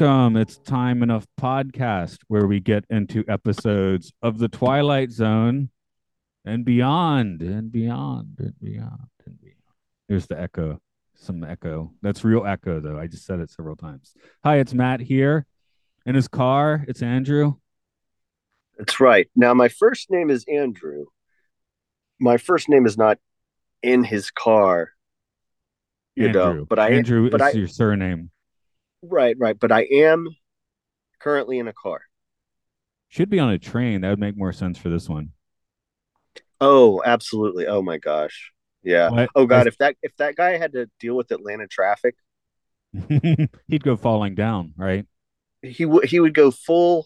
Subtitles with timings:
[0.00, 0.38] Welcome.
[0.38, 5.68] It's Time Enough Podcast, where we get into episodes of The Twilight Zone
[6.42, 9.56] and beyond, and beyond, and beyond, and beyond.
[10.08, 10.80] There's the echo,
[11.16, 11.92] some echo.
[12.00, 12.98] That's real echo, though.
[12.98, 14.14] I just said it several times.
[14.42, 15.44] Hi, it's Matt here.
[16.06, 17.56] In his car, it's Andrew.
[18.78, 19.28] That's right.
[19.36, 21.06] Now, my first name is Andrew.
[22.18, 23.18] My first name is not
[23.82, 24.92] in his car,
[26.14, 26.54] you Andrew.
[26.54, 28.30] know, but I Andrew but is I, your surname.
[29.02, 29.58] Right, right.
[29.58, 30.28] But I am
[31.20, 32.02] currently in a car.
[33.08, 34.02] Should be on a train.
[34.02, 35.32] That would make more sense for this one.
[36.60, 37.66] Oh, absolutely.
[37.66, 38.52] Oh my gosh.
[38.82, 39.10] Yeah.
[39.10, 39.30] What?
[39.34, 42.14] Oh god, if that if that guy had to deal with Atlanta traffic,
[43.68, 45.06] He'd go falling down, right?
[45.62, 47.04] he would he would go full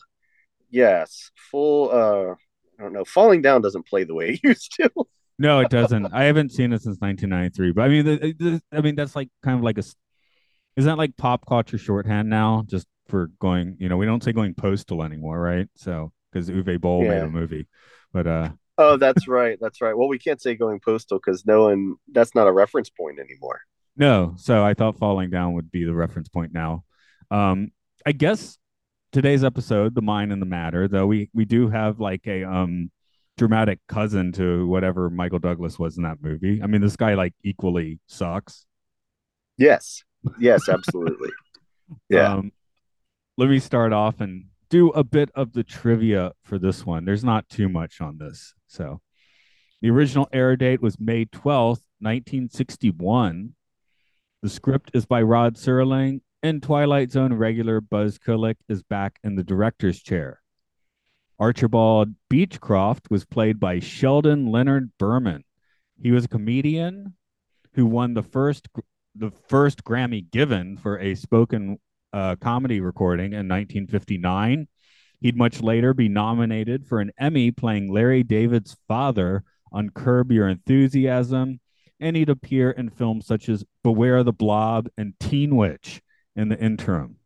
[0.70, 2.34] yes, full uh
[2.78, 3.04] I don't know.
[3.04, 4.90] Falling down doesn't play the way it used to.
[5.38, 6.06] No, it doesn't.
[6.12, 7.72] I haven't seen it since 1993.
[7.72, 9.82] But I mean, the, the, I mean that's like kind of like a.
[10.76, 12.64] Is that like pop culture shorthand now?
[12.66, 15.68] Just for going, you know, we don't say going postal anymore, right?
[15.76, 17.68] So because Uwe Boll made a movie,
[18.12, 19.58] but uh, oh, that's right.
[19.60, 19.96] That's right.
[19.96, 23.60] Well, we can't say going postal because no one that's not a reference point anymore.
[23.96, 24.34] no.
[24.36, 26.84] So I thought falling down would be the reference point now.
[27.30, 27.70] Um,
[28.04, 28.58] I guess
[29.12, 32.90] today's episode, the mind and the matter, though we we do have like a um
[33.36, 36.60] dramatic cousin to whatever Michael Douglas was in that movie.
[36.62, 38.66] I mean, this guy like equally sucks.
[39.56, 40.02] Yes.
[40.38, 41.30] Yes, absolutely.
[42.08, 42.32] Yeah.
[42.32, 42.50] Um,
[43.36, 47.04] let me start off and do a bit of the trivia for this one.
[47.04, 48.54] There's not too much on this.
[48.66, 49.00] So,
[49.82, 53.54] the original air date was May 12th, 1961.
[54.42, 59.36] The script is by Rod Serling, and Twilight Zone regular Buzz Kulik is back in
[59.36, 60.40] the director's chair.
[61.38, 65.44] Archibald Beechcroft was played by Sheldon Leonard Berman.
[66.00, 67.14] He was a comedian
[67.74, 68.68] who won the first
[69.14, 71.78] the first Grammy given for a spoken
[72.12, 74.68] uh, comedy recording in 1959.
[75.20, 79.42] He'd much later be nominated for an Emmy playing Larry David's father
[79.72, 81.60] on Curb Your Enthusiasm,
[81.98, 86.02] and he'd appear in films such as Beware the Blob and Teen Witch
[86.36, 87.16] in the interim.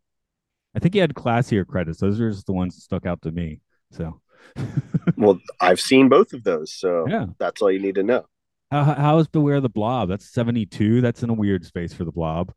[0.75, 1.99] I think he had classier credits.
[1.99, 3.60] Those are just the ones that stuck out to me.
[3.91, 4.20] So,
[5.16, 7.26] Well, I've seen both of those, so yeah.
[7.38, 8.26] that's all you need to know.
[8.71, 10.09] How, how is Beware the Blob?
[10.09, 11.01] That's 72.
[11.01, 12.53] That's in a weird space for the Blob.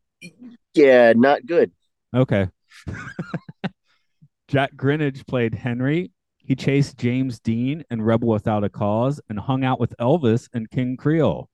[0.74, 1.72] Yeah, not good.
[2.14, 2.48] Okay.
[4.48, 6.10] Jack Grinnage played Henry.
[6.38, 10.70] He chased James Dean in Rebel Without a Cause and hung out with Elvis and
[10.70, 11.48] King Creole.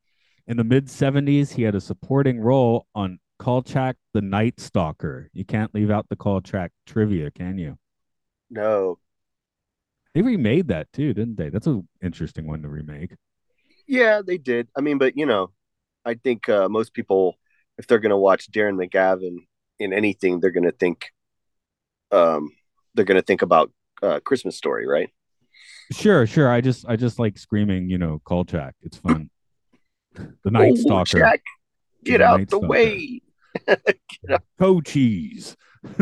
[0.46, 5.28] In the mid 70s, he had a supporting role on Kolchak the Night Stalker.
[5.32, 7.78] You can't leave out the Kolchak trivia, can you?
[8.50, 8.98] No.
[10.14, 11.50] They remade that too, didn't they?
[11.50, 13.12] That's an interesting one to remake.
[13.88, 14.68] Yeah, they did.
[14.76, 15.50] I mean, but you know,
[16.04, 17.34] I think uh, most people,
[17.78, 19.38] if they're going to watch Darren McGavin
[19.78, 21.10] in anything, they're going to think,
[22.12, 22.50] um,
[22.94, 23.72] they're going to think about
[24.02, 25.08] uh, Christmas Story, right?
[25.90, 26.50] Sure, sure.
[26.52, 28.74] I just I just like screaming, you know, Kolchak.
[28.82, 29.30] It's fun.
[30.44, 31.18] The Night Oh, Stalker.
[31.20, 31.42] Jack,
[32.04, 32.66] get The out Night the Stalker.
[32.66, 33.22] way.
[34.58, 35.56] Co cheese.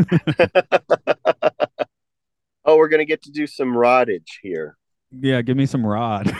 [2.69, 4.77] Oh, we're going to get to do some rodage here.
[5.13, 6.35] Yeah, give me some rod.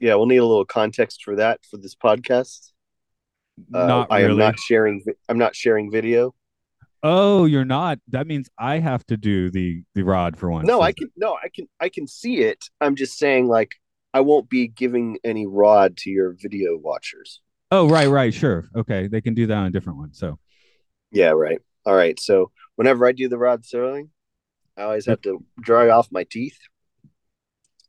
[0.00, 2.72] Yeah, we'll need a little context for that for this podcast.
[3.72, 4.32] Uh, not I really.
[4.32, 5.04] am not sharing.
[5.28, 6.34] I'm not sharing video.
[7.02, 7.98] Oh, you're not.
[8.08, 10.66] That means I have to do the the rod for once.
[10.66, 11.10] No, I can.
[11.16, 11.68] No, I can.
[11.78, 12.64] I can see it.
[12.80, 13.76] I'm just saying, like,
[14.12, 17.40] I won't be giving any rod to your video watchers.
[17.70, 18.68] Oh, right, right, sure.
[18.74, 20.12] Okay, they can do that on a different one.
[20.12, 20.38] So
[21.12, 21.60] Yeah, right.
[21.86, 22.18] All right.
[22.18, 24.08] So whenever I do the Rod Serling,
[24.76, 26.58] I always have to dry off my teeth.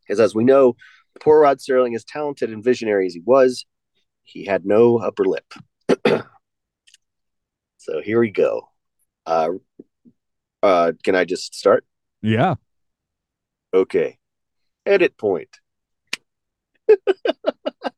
[0.01, 0.75] Because as we know,
[1.21, 3.65] poor Rod Serling, as talented and visionary as he was,
[4.23, 5.53] he had no upper lip.
[7.77, 8.67] so here we go.
[9.25, 9.51] Uh,
[10.61, 11.85] uh, can I just start?
[12.21, 12.55] yeah,
[13.73, 14.17] Okay.
[14.85, 15.59] Edit point.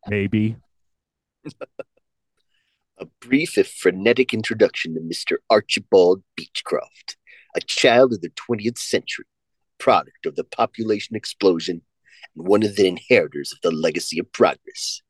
[0.07, 0.57] maybe.
[2.97, 5.37] A brief if frenetic introduction to Mr.
[5.49, 7.15] Archibald Beechcroft,
[7.55, 9.25] a child of the 20th century,
[9.79, 11.81] product of the population explosion
[12.35, 15.01] and one of the inheritors of the legacy of progress.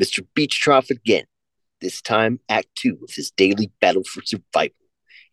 [0.00, 0.26] Mr.
[0.34, 1.24] Beechcroft again,
[1.80, 4.74] this time Act Two of his daily battle for survival.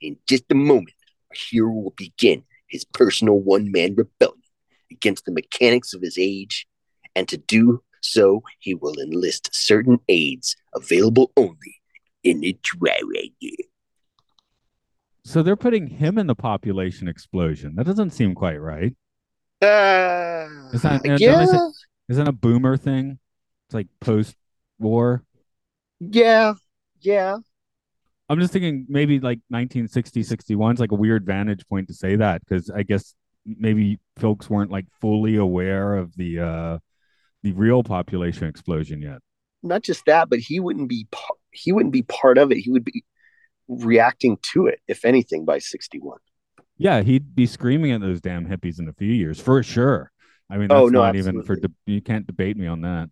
[0.01, 0.95] In just a moment,
[1.31, 4.41] our hero will begin his personal one man rebellion
[4.91, 6.67] against the mechanics of his age,
[7.15, 11.81] and to do so, he will enlist certain aids available only
[12.23, 13.31] in the Dryad.
[15.23, 17.75] So they're putting him in the population explosion.
[17.75, 18.95] That doesn't seem quite right.
[19.61, 21.73] Uh, Is that, yeah, is that-
[22.09, 23.19] is that a boomer thing?
[23.67, 24.35] It's like post
[24.79, 25.23] war.
[25.99, 26.53] yeah,
[27.01, 27.37] yeah.
[28.29, 32.17] I'm just thinking maybe like 1960, 61 is like a weird vantage point to say
[32.17, 33.13] that because I guess
[33.45, 36.77] maybe folks weren't like fully aware of the uh
[37.43, 39.19] the real population explosion yet.
[39.63, 41.07] Not just that, but he wouldn't be
[41.51, 42.57] he wouldn't be part of it.
[42.57, 43.03] He would be
[43.69, 46.19] reacting to it, if anything, by sixty one.
[46.77, 50.11] Yeah, he'd be screaming at those damn hippies in a few years for sure.
[50.49, 53.09] I mean, that's Oh, no, not even for de- you can't debate me on that.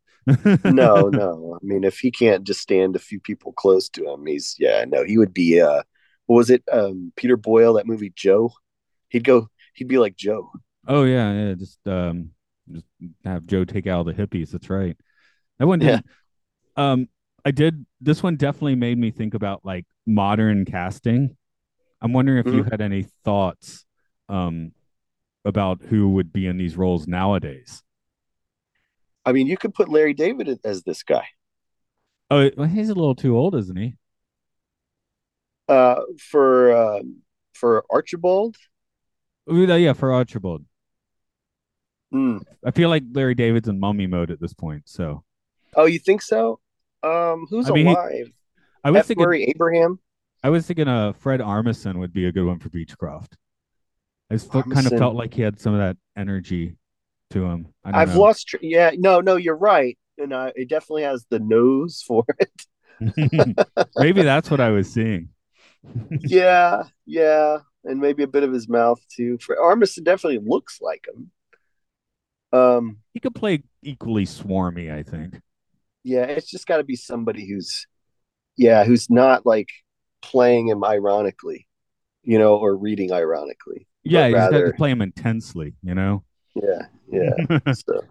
[0.64, 1.58] no, no.
[1.62, 4.86] I mean, if he can't just stand a few people close to him, he's yeah,
[4.88, 5.62] no, he would be.
[5.62, 5.84] uh
[6.26, 6.64] What was it?
[6.72, 8.52] Um Peter Boyle, that movie Joe.
[9.10, 9.50] He'd go.
[9.76, 10.52] He'd be like Joe.
[10.88, 11.54] Oh yeah, yeah.
[11.56, 12.32] Just um,
[12.72, 12.86] just
[13.24, 14.52] have Joe take out all the hippies.
[14.52, 14.96] That's right.
[15.60, 16.02] That one Yeah.
[16.02, 16.06] did.
[16.78, 17.10] Um,
[17.46, 17.86] I did.
[18.02, 21.38] This one definitely made me think about like modern casting.
[22.06, 22.70] I'm wondering if you Mhm.
[22.70, 23.84] had any thoughts,
[24.30, 24.74] um,
[25.44, 27.82] about who would be in these roles nowadays.
[29.26, 31.28] I mean, you could put Larry David as this guy.
[32.30, 33.96] Oh, well, he's a little too old, isn't he?
[35.68, 37.24] Uh, for um,
[37.54, 38.56] for Archibald.
[39.48, 40.64] Yeah, for Archibald.
[42.12, 42.38] Hmm.
[42.64, 44.84] I feel like Larry David's in mummy mode at this point.
[44.88, 45.24] So
[45.76, 46.60] Oh, you think so?
[47.02, 48.32] Um, who's I mean, he- alive?
[48.84, 49.06] I was F.
[49.08, 49.24] thinking.
[49.26, 50.00] Murray Abraham.
[50.46, 53.34] I was thinking uh Fred Armisen would be a good one for Beechcroft.
[54.30, 56.78] I just kind of felt like he had some of that energy
[57.32, 57.68] to him.
[57.84, 58.20] I know.
[58.20, 58.48] lost.
[58.50, 59.98] Tr- yeah, no, no, you're right.
[60.20, 62.52] And uh, it definitely has the nose for it.
[63.98, 65.30] Maybe that's what I was seeing.
[66.22, 69.38] yeah, yeah, and maybe a bit of his mouth too.
[69.40, 71.32] Fred Armisen definitely looks like him.
[72.52, 75.42] Um, He could play equally swarmy, I think.
[76.04, 77.88] yeah, it's just got to be somebody who's,
[78.58, 79.70] yeah, who's not like
[80.26, 81.68] playing him ironically,
[82.24, 83.88] you know, or reading ironically.
[84.04, 86.24] Yeah, you rather- to play him intensely, you know.
[86.56, 87.60] Yeah, yeah.
[87.74, 88.02] so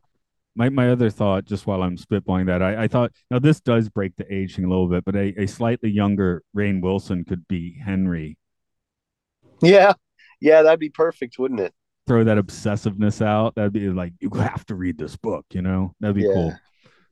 [0.56, 3.88] my my other thought, just while I'm spitballing that, I, I thought now this does
[3.88, 7.78] break the aging a little bit, but a, a slightly younger Rainn Wilson could be
[7.84, 8.36] Henry.
[9.62, 9.92] yeah,
[10.40, 11.72] yeah, that'd be perfect, wouldn't it?
[12.06, 13.54] Throw that obsessiveness out.
[13.54, 15.94] That'd be like you have to read this book, you know.
[16.00, 16.34] That'd be Yeah.
[16.34, 16.54] cool.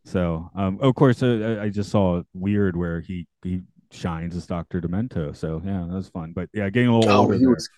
[0.04, 3.62] So, um, of course, uh, I I just saw Weird where he he
[3.92, 5.34] shines as Doctor Demento.
[5.36, 6.32] So yeah, that was fun.
[6.32, 7.34] But yeah, getting a little Oh, older.
[7.34, 7.50] he there.
[7.50, 7.68] was.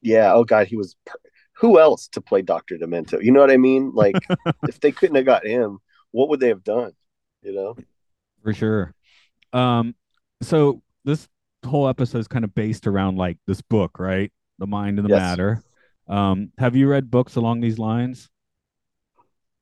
[0.00, 0.32] Yeah.
[0.34, 0.96] Oh God, he was.
[1.06, 1.18] Per-
[1.58, 3.22] Who else to play Doctor Demento?
[3.22, 3.92] You know what I mean?
[3.94, 4.16] Like,
[4.68, 5.78] if they couldn't have got him,
[6.10, 6.92] what would they have done?
[7.42, 7.76] You know?
[8.42, 8.94] for sure.
[9.52, 9.94] Um,
[10.42, 11.28] so this
[11.64, 14.32] whole episode is kind of based around like this book, right?
[14.58, 15.18] The mind and the Yes.
[15.20, 15.62] matter.
[16.08, 18.28] Um, have you read books along these lines?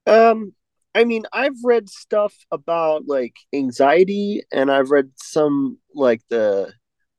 [0.06, 0.54] Um,
[0.94, 6.72] I mean, I've read stuff about like anxiety, and I've read some like the,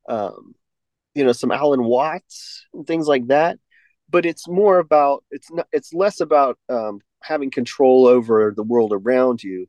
[0.09, 0.55] um,
[1.15, 3.59] you know, some Alan Watts and things like that.
[4.09, 8.91] But it's more about it's not it's less about um, having control over the world
[8.93, 9.67] around you.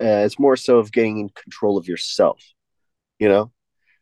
[0.00, 2.42] Uh, it's more so of getting in control of yourself.
[3.18, 3.52] You know.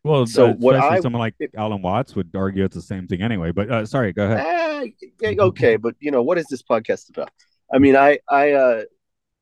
[0.03, 3.23] Well, So uh, what I- someone like Alan Watts would argue it's the same thing
[3.23, 3.53] anyway.
[3.53, 4.93] But uh, sorry, go ahead.
[5.23, 7.31] Eh, okay, but you know what is this podcast about?
[7.73, 8.83] I mean, I I uh,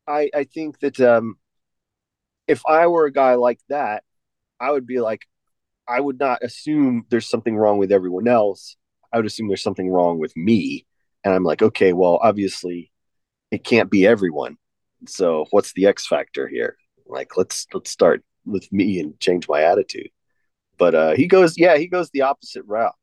[0.07, 1.37] I I think that um,
[2.47, 4.05] if I were a guy like that,
[4.61, 5.23] I would be like,
[5.89, 8.77] I would not assume there's something wrong with everyone else.
[9.13, 10.87] I would assume there's something wrong with me,
[11.23, 12.91] and I'm like, okay, well, obviously,
[13.51, 14.57] it can't be everyone.
[15.07, 16.77] So what's the X factor here?
[17.07, 20.11] Like, let's let's start with me and change my attitude.
[20.77, 22.95] But uh, he goes, yeah, he goes the opposite route.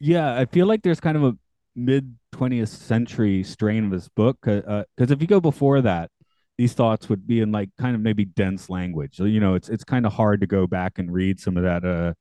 [0.00, 1.36] Yeah, I feel like there's kind of a
[1.76, 6.10] mid 20th century strain of this book because uh, 'cause if you go before that,
[6.58, 9.18] these thoughts would be in like kind of maybe dense language.
[9.18, 11.84] You know, it's it's kind of hard to go back and read some of that.
[11.84, 12.14] Uh,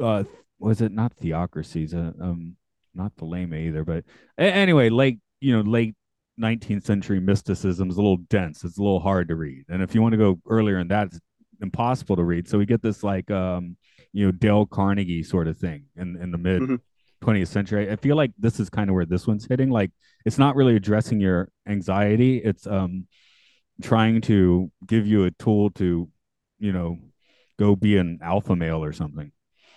[0.00, 0.24] uh,
[0.58, 1.94] was it not theocracies?
[1.94, 2.56] Uh, um,
[2.94, 4.04] not the lame either, but
[4.38, 5.94] anyway, late you know, late
[6.38, 8.64] 19th century mysticism is a little dense.
[8.64, 11.08] It's a little hard to read, and if you want to go earlier in that,
[11.08, 11.20] it's
[11.60, 12.48] impossible to read.
[12.48, 13.76] So we get this like um,
[14.12, 16.62] you know, Dale Carnegie sort of thing in in the mid.
[16.62, 16.80] Mhm.
[17.22, 17.90] 20th century.
[17.90, 19.70] I feel like this is kind of where this one's hitting.
[19.70, 19.90] Like
[20.24, 22.38] it's not really addressing your anxiety.
[22.38, 23.06] It's um
[23.82, 26.08] trying to give you a tool to,
[26.58, 26.98] you know,
[27.58, 29.32] go be an alpha male or something.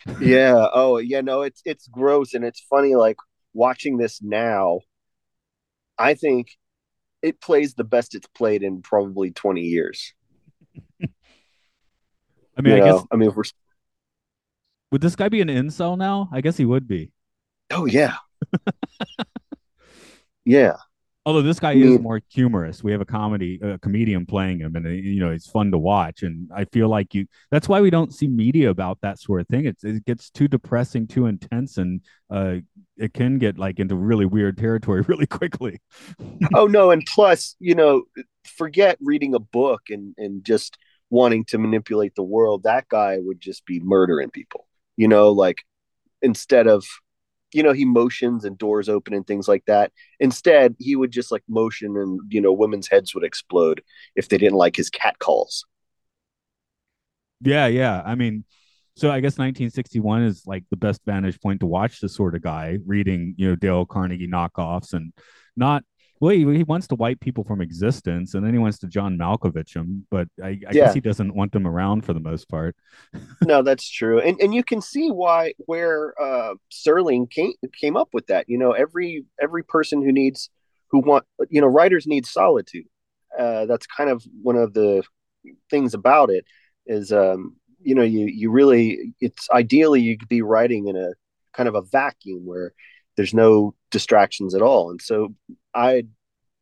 [0.22, 0.68] yeah.
[0.74, 1.22] Oh, yeah.
[1.22, 2.96] No, it's it's gross and it's funny.
[2.96, 3.18] Like
[3.54, 4.82] watching this now,
[5.98, 6.50] I think
[7.22, 10.14] it plays the best it's played in probably 20 years.
[11.02, 13.00] I mean, you I know?
[13.00, 13.44] guess I mean, we're
[14.92, 16.30] would this guy be an incel now?
[16.32, 17.12] I guess he would be.
[17.72, 18.16] Oh yeah.
[20.46, 20.78] yeah.
[21.28, 22.84] Although this guy is more humorous.
[22.84, 26.22] We have a comedy a comedian playing him and you know, it's fun to watch
[26.22, 29.48] and I feel like you that's why we don't see media about that sort of
[29.48, 29.66] thing.
[29.66, 32.58] It's it gets too depressing, too intense and uh
[32.98, 35.82] it can get like into really weird territory really quickly.
[36.54, 38.04] oh no, and plus, you know,
[38.46, 40.78] forget reading a book and and just
[41.10, 42.64] wanting to manipulate the world.
[42.64, 44.68] That guy would just be murdering people
[44.98, 45.58] you know, like
[46.22, 46.86] instead of,
[47.56, 49.94] you know, he motions and doors open and things like that.
[50.20, 53.82] Instead, he would just like motion and, you know, women's heads would explode
[54.16, 55.66] if they didn't like his cat calls.
[57.40, 58.02] Yeah, yeah.
[58.06, 58.44] I mean,
[58.98, 62.42] so I guess 1961 is like the best vantage point to watch this sort of
[62.42, 65.14] guy reading, you know, Dale Carnegie knockoffs and
[65.56, 65.84] not
[66.26, 69.16] well, he, he, wants to wipe people from existence, and then he wants to John
[69.16, 70.08] Malkovich them.
[70.10, 70.72] But I, I yeah.
[70.72, 72.76] guess he doesn't want them around for the most part.
[73.44, 78.10] no, that's true, and and you can see why where uh, Serling came came up
[78.12, 78.50] with that.
[78.50, 80.50] You know, every every person who needs
[80.90, 82.88] who want you know writers need solitude.
[83.38, 85.04] Uh, that's kind of one of the
[85.70, 86.46] things about it
[86.88, 91.12] is um, you know you you really it's ideally you could be writing in a
[91.54, 92.74] kind of a vacuum where
[93.16, 94.90] there's no distractions at all.
[94.92, 95.34] And so
[95.76, 96.04] I,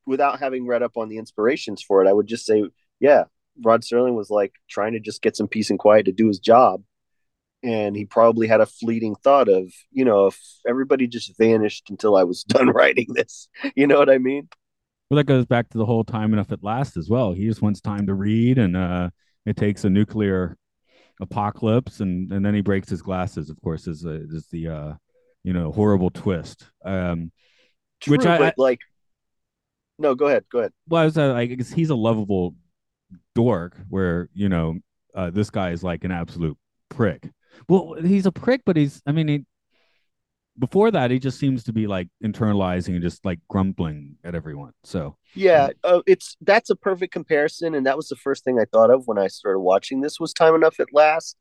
[0.05, 2.63] without having read up on the inspirations for it, I would just say,
[2.99, 3.25] yeah,
[3.63, 6.39] Rod Serling was like trying to just get some peace and quiet to do his
[6.39, 6.83] job.
[7.61, 12.15] And he probably had a fleeting thought of, you know, if everybody just vanished until
[12.17, 14.49] I was done writing this, you know what I mean?
[15.09, 17.33] Well, that goes back to the whole time enough at last as well.
[17.33, 19.11] He just wants time to read, and uh,
[19.45, 20.57] it takes a nuclear
[21.21, 23.51] apocalypse, and and then he breaks his glasses.
[23.51, 24.93] Of course, is uh, is the uh,
[25.43, 26.67] you know horrible twist.
[26.83, 27.31] Um,
[28.01, 28.79] True, which I, I, like.
[29.99, 30.45] No, go ahead.
[30.51, 30.71] Go ahead.
[30.87, 32.55] Well, I, was, uh, I guess he's a lovable
[33.35, 34.79] dork, where you know
[35.15, 36.57] uh, this guy is like an absolute
[36.89, 37.29] prick.
[37.69, 39.01] Well, he's a prick, but he's.
[39.05, 39.45] I mean, he,
[40.57, 44.73] before that, he just seems to be like internalizing and just like grumbling at everyone.
[44.83, 48.65] So yeah, uh, it's that's a perfect comparison, and that was the first thing I
[48.65, 50.19] thought of when I started watching this.
[50.19, 51.37] Was time enough at last?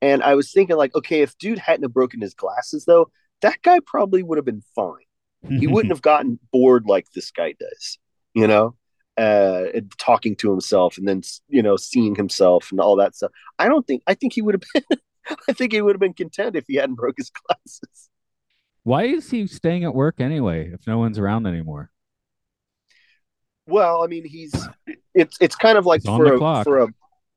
[0.00, 3.62] And I was thinking, like, okay, if dude hadn't have broken his glasses, though, that
[3.62, 5.04] guy probably would have been fine.
[5.48, 7.98] He wouldn't have gotten bored like this guy does,
[8.34, 8.76] you know,
[9.16, 9.64] uh,
[9.98, 13.32] talking to himself and then, you know, seeing himself and all that stuff.
[13.58, 14.98] I don't think, I think he would have been,
[15.48, 18.10] I think he would have been content if he hadn't broke his glasses.
[18.84, 21.90] Why is he staying at work anyway if no one's around anymore?
[23.66, 24.52] Well, I mean, he's
[25.14, 26.88] it's it's kind of like for a, for a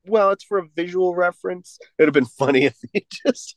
[0.08, 1.80] well, it's for a visual reference.
[1.98, 3.56] It'd have been funny if he just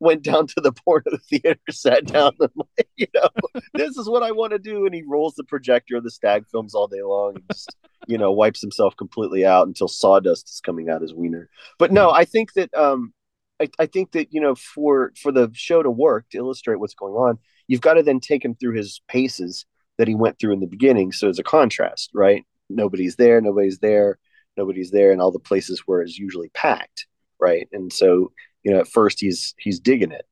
[0.00, 3.28] went down to the port of the theater, sat down, and like, you know,
[3.74, 6.46] this is what I want to do, and he rolls the projector of the stag
[6.50, 10.60] films all day long, and just you know wipes himself completely out until sawdust is
[10.60, 11.48] coming out his wiener.
[11.78, 13.12] But no, I think that um,
[13.60, 16.94] I, I think that you know for for the show to work to illustrate what's
[16.94, 19.66] going on, you've got to then take him through his paces
[19.98, 21.12] that he went through in the beginning.
[21.12, 22.44] So as a contrast, right?
[22.68, 24.18] Nobody's there, nobody's there
[24.56, 27.06] nobody's there and all the places where it's usually packed
[27.40, 27.68] right?
[27.72, 28.32] And so
[28.62, 30.26] you know at first he's he's digging it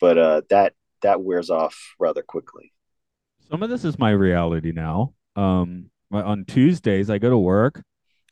[0.00, 2.72] but uh that that wears off rather quickly.
[3.50, 5.14] Some of this is my reality now.
[5.36, 7.82] Um on tuesdays i go to work.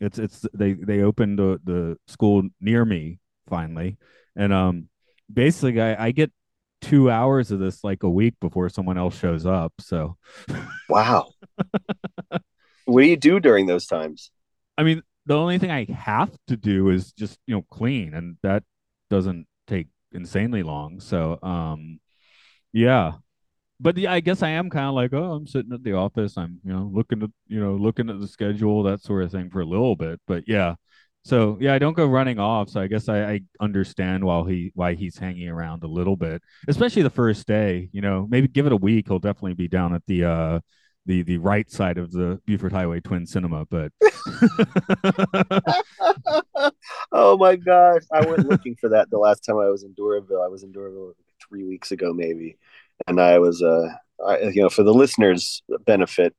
[0.00, 3.98] It's it's they they opened the the school near me finally.
[4.36, 4.88] And um
[5.32, 6.30] basically i i get
[6.80, 10.16] two hours of this like a week before someone else shows up so.
[10.88, 11.30] Wow.
[12.86, 14.32] What do you do during those times
[14.80, 18.38] I mean, the only thing I have to do is just you know clean, and
[18.42, 18.62] that
[19.10, 21.00] doesn't take insanely long.
[21.00, 22.00] So, um,
[22.72, 23.12] yeah,
[23.80, 26.38] but yeah, I guess I am kind of like, oh, I'm sitting at the office.
[26.38, 29.50] I'm you know looking at you know looking at the schedule, that sort of thing
[29.50, 30.18] for a little bit.
[30.26, 30.76] But yeah,
[31.24, 32.70] so yeah, I don't go running off.
[32.70, 37.02] So I guess I, I understand he why he's hanging around a little bit, especially
[37.02, 37.90] the first day.
[37.92, 40.60] You know, maybe give it a week, he'll definitely be down at the uh
[41.06, 43.92] the the right side of the Buford Highway Twin Cinema, but
[47.12, 50.44] oh my gosh, I went looking for that the last time I was in Doraville.
[50.44, 51.14] I was in Doraville
[51.48, 52.58] three weeks ago, maybe,
[53.06, 53.88] and I was uh,
[54.24, 56.34] I, you know, for the listeners' benefit,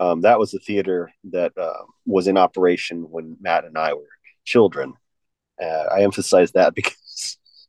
[0.00, 4.08] um, that was the theater that uh, was in operation when Matt and I were
[4.44, 4.94] children.
[5.62, 7.38] Uh, I emphasize that because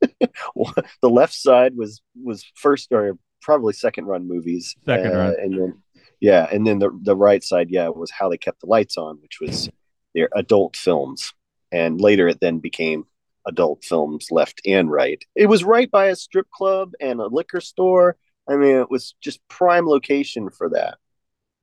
[1.00, 5.58] the left side was was first or probably second run movies, second uh, run, and
[5.58, 5.82] then
[6.24, 9.18] yeah, and then the the right side, yeah, was how they kept the lights on,
[9.20, 9.68] which was
[10.14, 11.34] their adult films,
[11.70, 13.04] and later it then became
[13.46, 15.22] adult films left and right.
[15.34, 18.16] It was right by a strip club and a liquor store,
[18.48, 20.98] I mean, it was just prime location for that.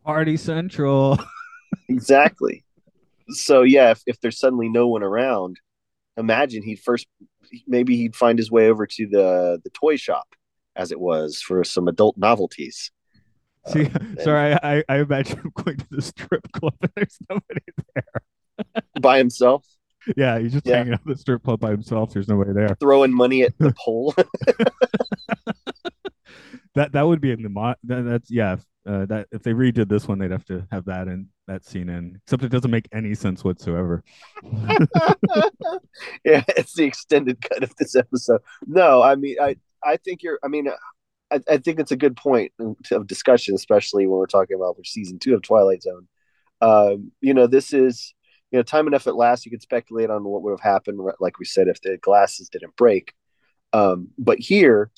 [0.04, 1.20] Party Central.
[1.90, 2.64] exactly.
[3.30, 5.60] So yeah, if, if there's suddenly no one around,
[6.18, 7.08] imagine he'd first
[7.68, 10.28] maybe he'd find his way over to the the toy shop
[10.76, 12.92] as it was for some adult novelties.
[13.68, 17.62] See, uh, sorry, I, I imagine him going to the strip club and there's nobody
[17.96, 18.84] there.
[19.02, 19.66] by himself.
[20.18, 20.78] Yeah, he's just yeah.
[20.78, 22.12] hanging out at the strip club by himself.
[22.12, 22.76] There's nobody there.
[22.80, 24.16] Throwing money at the pole.
[26.74, 28.58] that that would be in the mo- that, that's yeah.
[28.84, 31.88] Uh, that if they redid this one, they'd have to have that in that scene
[31.88, 32.20] in.
[32.26, 34.04] Except it doesn't make any sense whatsoever.
[36.26, 38.42] yeah, it's the extended cut of this episode.
[38.66, 40.40] No, I mean, I I think you're.
[40.44, 40.68] I mean,
[41.32, 42.52] I, I think it's a good point
[42.92, 46.08] of discussion, especially when we're talking about season two of Twilight Zone.
[46.62, 48.14] Um, you know, this is
[48.52, 49.46] you know time enough at last.
[49.46, 52.76] You could speculate on what would have happened, like we said, if the glasses didn't
[52.76, 53.14] break.
[53.74, 54.92] Um, but here,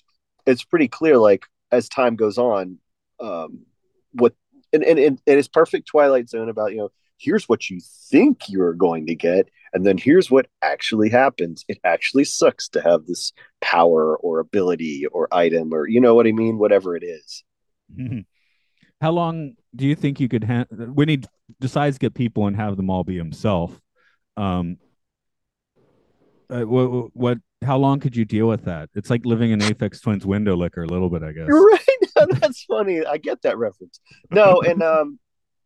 [0.46, 1.18] it's pretty clear.
[1.18, 2.80] Like as time goes on,
[3.20, 3.66] um,
[4.12, 4.34] what
[4.74, 6.92] and, and and it's perfect Twilight Zone about you know
[7.24, 11.65] here's what you think you're going to get and then here's what actually happens.
[11.68, 16.27] It actually sucks to have this power or ability or item or you know what
[16.27, 16.60] i mean?
[16.60, 17.44] Whatever it is.
[17.96, 18.20] Mm-hmm.
[19.01, 21.24] how long do you think you could ha- when he
[21.60, 23.82] decides to get people and have them all be himself
[24.38, 24.77] um
[26.50, 28.89] uh, what, what how long could you deal with that?
[28.94, 31.48] It's like living in aphex twins window licker a little bit i guess.
[31.50, 32.39] Right.
[32.39, 33.06] That's funny.
[33.06, 34.00] I get that reference.
[34.30, 35.20] No and um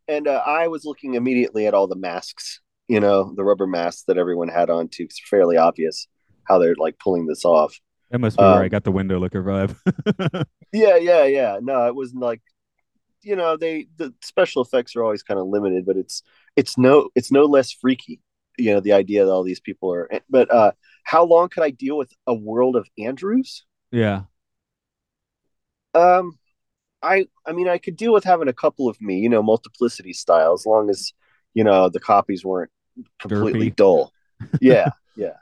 [0.07, 4.03] and uh, I was looking immediately at all the masks, you know, the rubber masks
[4.07, 5.03] that everyone had on too.
[5.03, 6.07] It's fairly obvious
[6.43, 7.79] how they're like pulling this off.
[8.11, 9.75] That must be um, where I um, got the window licker vibe.
[10.71, 11.59] yeah, yeah, yeah.
[11.61, 12.41] No, it wasn't like,
[13.21, 16.23] you know, they the special effects are always kind of limited, but it's
[16.55, 18.21] it's no it's no less freaky.
[18.57, 20.09] You know, the idea that all these people are.
[20.29, 20.71] But uh
[21.03, 23.65] how long could I deal with a world of Andrews?
[23.91, 24.23] Yeah.
[25.93, 26.37] Um,
[27.07, 30.13] I I mean I could deal with having a couple of me, you know, multiplicity
[30.13, 31.13] style, as long as
[31.53, 32.71] you know the copies weren't
[33.19, 33.75] completely Derpy.
[33.75, 34.13] dull.
[34.61, 35.37] Yeah, yeah.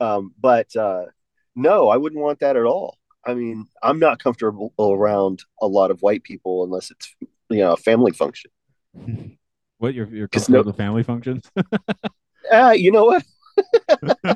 [0.00, 1.06] Um, but uh,
[1.54, 2.96] no, I wouldn't want that at all.
[3.26, 7.14] I mean, I'm not comfortable around a lot of white people unless it's
[7.50, 8.50] you know a family function.
[9.80, 11.48] What you're you're comfortable no, with family functions?
[12.52, 13.24] uh, you know what?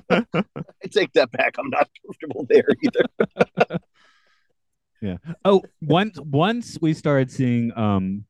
[0.08, 0.24] I
[0.88, 1.56] take that back.
[1.58, 3.80] I'm not comfortable there either.
[5.02, 5.16] Yeah.
[5.44, 8.24] Oh, once once we started seeing um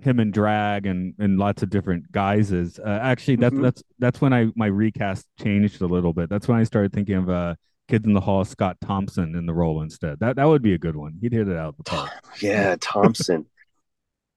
[0.00, 2.78] him in drag and and lots of different guises.
[2.78, 3.64] Uh, actually, that's mm-hmm.
[3.64, 6.28] that's that's when I my recast changed a little bit.
[6.28, 7.54] That's when I started thinking of uh
[7.88, 10.20] Kids in the Hall Scott Thompson in the role instead.
[10.20, 11.18] That that would be a good one.
[11.20, 12.10] He'd hit it out the park.
[12.42, 13.46] yeah, Thompson.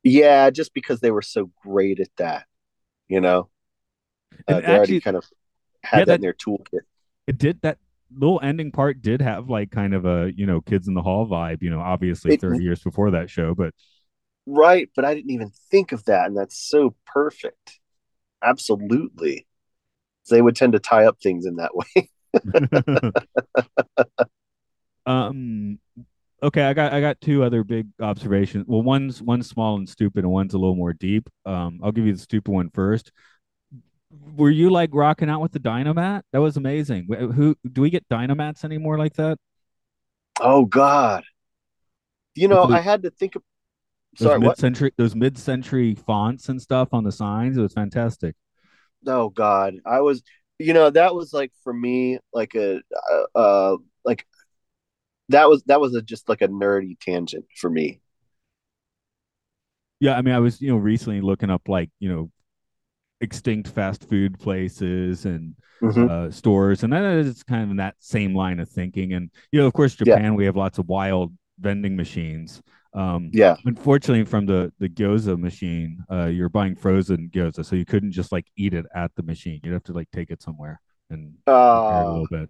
[0.03, 2.45] yeah, just because they were so great at that,
[3.09, 3.49] you know.
[4.47, 5.25] Uh, they actually, already kind of
[5.83, 6.81] had yeah, that, that in their toolkit.
[7.27, 7.77] It did that
[8.15, 11.27] little ending part did have like kind of a you know kids in the hall
[11.27, 13.73] vibe you know obviously it, 30 years before that show but
[14.45, 17.79] right but i didn't even think of that and that's so perfect.
[18.43, 19.45] Absolutely.
[20.29, 22.09] They would tend to tie up things in that way.
[25.05, 25.79] Um
[26.43, 28.65] okay i got i got two other big observations.
[28.67, 31.27] Well one's one's small and stupid and one's a little more deep.
[31.43, 33.11] Um i'll give you the stupid one first
[34.35, 36.25] were you like rocking out with the automat?
[36.31, 37.07] That was amazing.
[37.09, 39.37] Who do we get automats anymore like that?
[40.39, 41.23] Oh God!
[42.35, 43.43] You know, I had to think of
[44.15, 47.57] sorry, those mid-century those mid-century fonts and stuff on the signs.
[47.57, 48.35] It was fantastic.
[49.05, 50.23] Oh God, I was.
[50.59, 54.27] You know, that was like for me, like a, uh, uh like
[55.29, 57.99] that was that was a, just like a nerdy tangent for me.
[59.99, 62.31] Yeah, I mean, I was you know recently looking up like you know
[63.21, 66.09] extinct fast food places and mm-hmm.
[66.09, 69.13] uh, stores, and that is kind of in that same line of thinking.
[69.13, 70.31] And you know, of course, Japan, yeah.
[70.31, 72.61] we have lots of wild vending machines.
[72.93, 73.55] Um, yeah.
[73.65, 78.31] Unfortunately, from the the gyoza machine, uh, you're buying frozen gyoza, so you couldn't just
[78.31, 79.61] like eat it at the machine.
[79.63, 82.49] You'd have to like take it somewhere and uh, a little bit.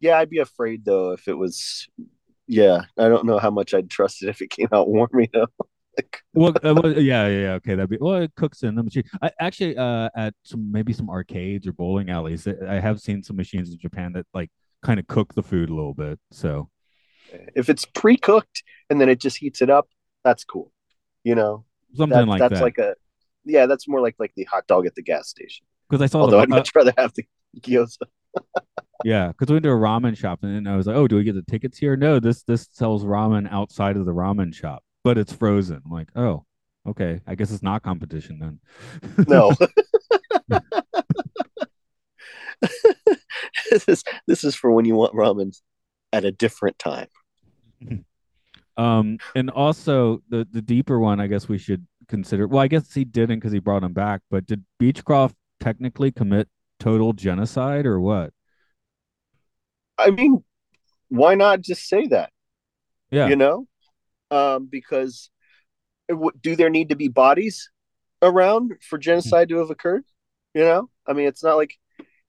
[0.00, 1.88] Yeah, I'd be afraid though if it was.
[2.46, 5.10] Yeah, I don't know how much I'd trust it if it came out warm.
[5.12, 5.46] You know
[6.34, 7.74] well, uh, well, yeah, yeah, okay.
[7.74, 8.22] That'd be well.
[8.22, 9.04] It cooks in the machine.
[9.22, 13.36] I actually, uh, at some maybe some arcades or bowling alleys, I have seen some
[13.36, 14.50] machines in Japan that like
[14.82, 16.18] kind of cook the food a little bit.
[16.32, 16.70] So,
[17.54, 19.88] if it's pre-cooked and then it just heats it up,
[20.24, 20.72] that's cool.
[21.24, 22.62] You know, something that, like that's that.
[22.62, 22.94] like a
[23.44, 25.66] yeah, that's more like like the hot dog at the gas station.
[25.88, 27.24] Because I saw, although the, I'd much rather have the
[27.60, 28.06] gyoza.
[29.04, 31.24] yeah, because we went to a ramen shop and I was like, "Oh, do we
[31.24, 35.18] get the tickets here?" No, this this sells ramen outside of the ramen shop but
[35.18, 35.82] it's frozen.
[35.84, 36.44] I'm like, oh,
[36.86, 37.20] okay.
[37.26, 38.60] I guess it's not competition then.
[39.28, 39.52] no.
[43.70, 45.58] this is this is for when you want ramen
[46.12, 47.08] at a different time.
[48.76, 52.48] Um, and also the the deeper one, I guess we should consider.
[52.48, 54.22] Well, I guess he didn't because he brought him back.
[54.30, 58.32] But did Beechcroft technically commit total genocide or what?
[59.98, 60.42] I mean,
[61.08, 62.32] why not just say that?
[63.10, 63.66] Yeah, You know,
[64.30, 65.30] um, because
[66.42, 67.70] do there need to be bodies
[68.22, 70.04] around for genocide to have occurred?
[70.54, 71.74] You know, I mean, it's not like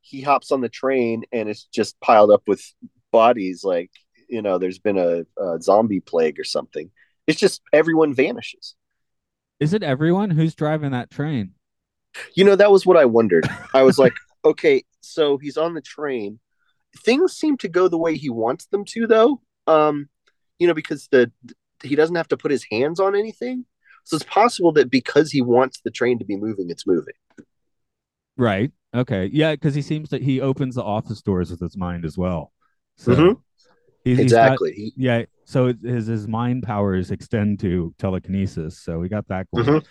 [0.02, 2.64] he hops on the train and it's just piled up with
[3.12, 3.64] bodies.
[3.64, 3.92] Like
[4.32, 6.90] you know, there's been a, a zombie plague or something.
[7.28, 8.76] It's just everyone vanishes.
[9.60, 11.52] is it everyone who's driving that train?
[12.36, 13.48] You know, that was what I wondered.
[13.74, 14.14] I was like,
[14.46, 16.40] okay, so he's on the train.
[17.06, 19.42] Things seem to go the way he wants them to, though.
[19.68, 20.10] Um,
[20.60, 21.32] you know, because the
[21.84, 23.66] he doesn't have to put his hands on anything.
[24.04, 27.14] So it's possible that because he wants the train to be moving, it's moving.
[28.38, 28.72] Right.
[28.94, 29.30] Okay.
[29.32, 32.52] Yeah, because he seems that he opens the office doors with his mind as well.
[32.98, 33.42] So Mhm.
[34.04, 34.94] he's, he's got- exactly.
[34.98, 35.26] Yeah.
[35.46, 38.80] So his his mind powers extend to telekinesis.
[38.80, 39.66] So we got that going.
[39.68, 39.86] Mhm.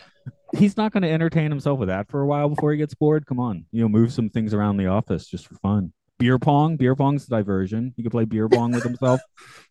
[0.56, 3.24] He's not going to entertain himself with that for a while before he gets bored.
[3.26, 5.92] Come on, you know, move some things around the office just for fun.
[6.18, 6.76] Beer pong.
[6.76, 7.94] Beer pong's diversion.
[7.96, 9.20] He could play beer pong with himself.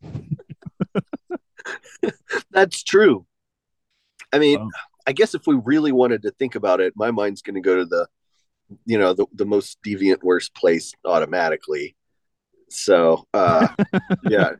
[2.51, 3.25] That's true.
[4.31, 4.69] I mean, Wow.
[5.07, 7.77] I guess if we really wanted to think about it, my mind's going to go
[7.77, 8.07] to the,
[8.85, 11.95] you know, the, the most deviant, worst place automatically.
[12.69, 13.69] So, uh,
[14.29, 14.51] yeah,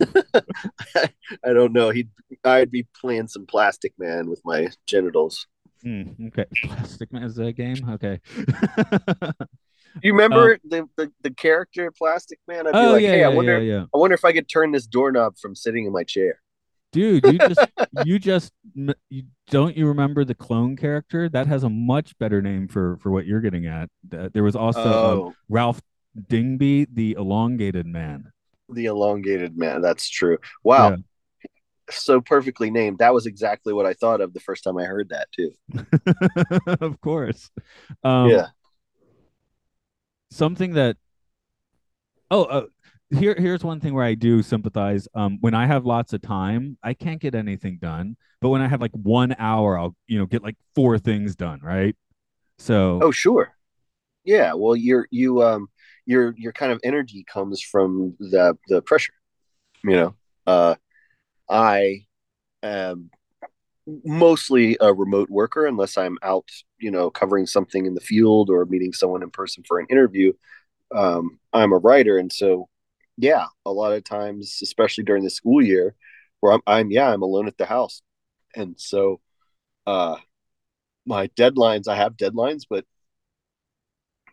[0.02, 1.90] I don't know.
[1.90, 2.08] He'd,
[2.42, 5.46] I'd be playing some Plastic Man with my genitals.
[5.84, 6.46] Hmm, okay.
[6.64, 7.88] Plastic Man is that a game?
[7.90, 8.20] Okay.
[10.02, 12.66] You remember the, the the character Plastic Man?
[12.66, 13.84] I'd be oh like, yeah, hey, yeah, I wonder, yeah.
[13.94, 16.40] I wonder if I could turn this doorknob from sitting in my chair.
[16.96, 17.68] Dude, you just
[18.06, 18.52] you just
[19.10, 21.28] you, don't you remember the clone character?
[21.28, 23.90] That has a much better name for for what you're getting at.
[24.10, 25.82] Th- There was also um, oh, Ralph
[26.18, 28.32] Dibny, the elongated man.
[28.70, 29.82] the elongated man.
[29.82, 30.38] That's true.
[30.64, 30.92] Wow.
[30.92, 30.96] Yeah.
[31.90, 33.00] So perfectly named.
[33.00, 35.52] That was exactly what I thought of the first time I heard that too.
[36.80, 37.50] of course.
[38.02, 38.46] Um, yeah.
[40.30, 40.96] Something that.
[42.30, 42.66] Oh, uh,
[43.10, 45.08] here here's one thing where I do sympathize.
[45.14, 48.16] Um, when I have lots of time, I can't get anything done.
[48.40, 51.60] But when I have like one hour, I'll you know get like four things done.
[51.62, 51.96] Right.
[52.58, 53.00] So.
[53.02, 53.52] Oh, sure.
[54.24, 54.54] Yeah.
[54.54, 55.68] Well, your you um
[56.04, 59.12] your your kind of energy comes from the the pressure.
[59.84, 60.14] You know,
[60.46, 60.74] uh,
[61.48, 62.06] I
[62.62, 63.10] am
[64.04, 68.64] mostly a remote worker unless I'm out, you know, covering something in the field or
[68.64, 70.32] meeting someone in person for an interview.
[70.92, 72.68] Um, I'm a writer, and so
[73.16, 75.94] yeah, a lot of times, especially during the school year,
[76.40, 78.02] where I'm, I'm yeah, I'm alone at the house,
[78.54, 79.20] and so
[79.86, 80.16] uh,
[81.06, 82.84] my deadlines, I have deadlines, but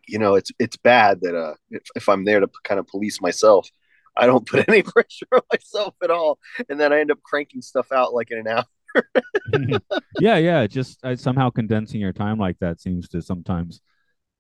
[0.08, 3.22] you know, it's it's bad that uh, if, if I'm there to kind of police
[3.22, 3.70] myself,
[4.18, 7.62] I don't put any pressure on myself at all, and then I end up cranking
[7.62, 8.66] stuff out like in an hour.
[10.20, 10.68] yeah, yeah.
[10.68, 13.82] Just somehow condensing your time like that seems to sometimes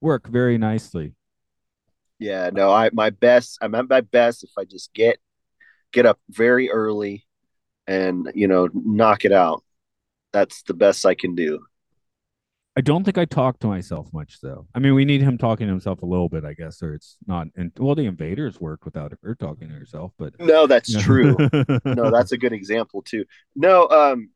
[0.02, 1.14] work very nicely.
[2.24, 3.58] Yeah, no, I my best.
[3.62, 5.18] I'm at my best if I just get
[5.92, 7.28] get up very early
[7.86, 9.62] and you know knock it out.
[10.32, 11.66] That's the best I can do.
[12.78, 14.68] I don't think I talk to myself much though.
[14.74, 17.18] I mean, we need him talking to himself a little bit, I guess, or it's
[17.28, 17.48] not.
[17.58, 21.36] And well, the invaders work without her talking to herself, but No, that's true.
[21.84, 23.26] no, that's a good example too.
[23.54, 24.30] No, um,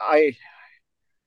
[0.00, 0.36] I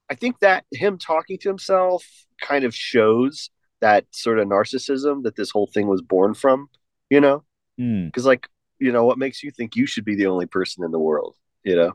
[0.09, 2.05] I think that him talking to himself
[2.41, 3.49] kind of shows
[3.81, 6.69] that sort of narcissism that this whole thing was born from.
[7.09, 7.43] You know,
[7.77, 8.05] Hmm.
[8.07, 8.47] because like
[8.79, 11.35] you know, what makes you think you should be the only person in the world?
[11.63, 11.93] You know,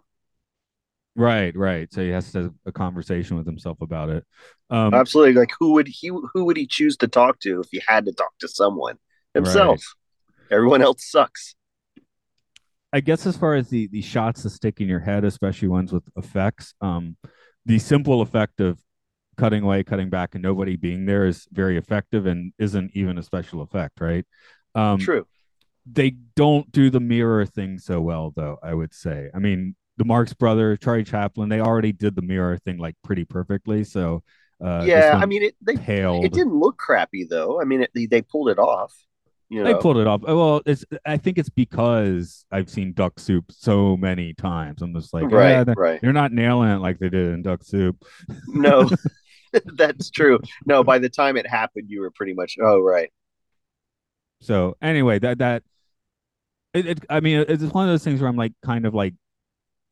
[1.14, 1.90] Right, right.
[1.92, 4.24] So he has to have a conversation with himself about it.
[4.68, 5.32] Um, absolutely.
[5.34, 8.12] Like who would he who would he choose to talk to if he had to
[8.12, 8.98] talk to someone
[9.32, 9.82] himself?
[10.50, 11.54] Everyone else sucks.
[12.92, 15.92] I guess as far as the the shots that stick in your head, especially ones
[15.92, 17.16] with effects, um,
[17.64, 18.78] the simple effect of
[19.36, 23.22] cutting away, cutting back, and nobody being there is very effective and isn't even a
[23.22, 24.24] special effect, right?
[24.74, 25.26] Um, True.
[25.90, 28.58] they don't do the mirror thing so well, though.
[28.62, 29.30] I would say.
[29.34, 33.24] I mean, the Marx brother, Charlie Chaplin, they already did the mirror thing like pretty
[33.24, 33.84] perfectly.
[33.84, 34.22] So
[34.62, 36.24] uh, yeah, I mean, it they paled.
[36.24, 37.60] it didn't look crappy though.
[37.60, 38.94] I mean, it, they, they pulled it off.
[39.48, 40.22] You know, They pulled it off.
[40.22, 40.84] Well, it's.
[41.04, 44.82] I think it's because I've seen Duck Soup so many times.
[44.82, 46.00] I'm just like, right, yeah, they're, right.
[46.00, 47.96] they're not nailing it like they did in Duck Soup.
[48.48, 48.88] No,
[49.76, 50.38] that's true.
[50.64, 52.56] No, by the time it happened, you were pretty much.
[52.60, 53.10] Oh, right.
[54.40, 55.62] So anyway, that that
[56.74, 57.04] it, it.
[57.08, 59.14] I mean, it's one of those things where I'm like, kind of like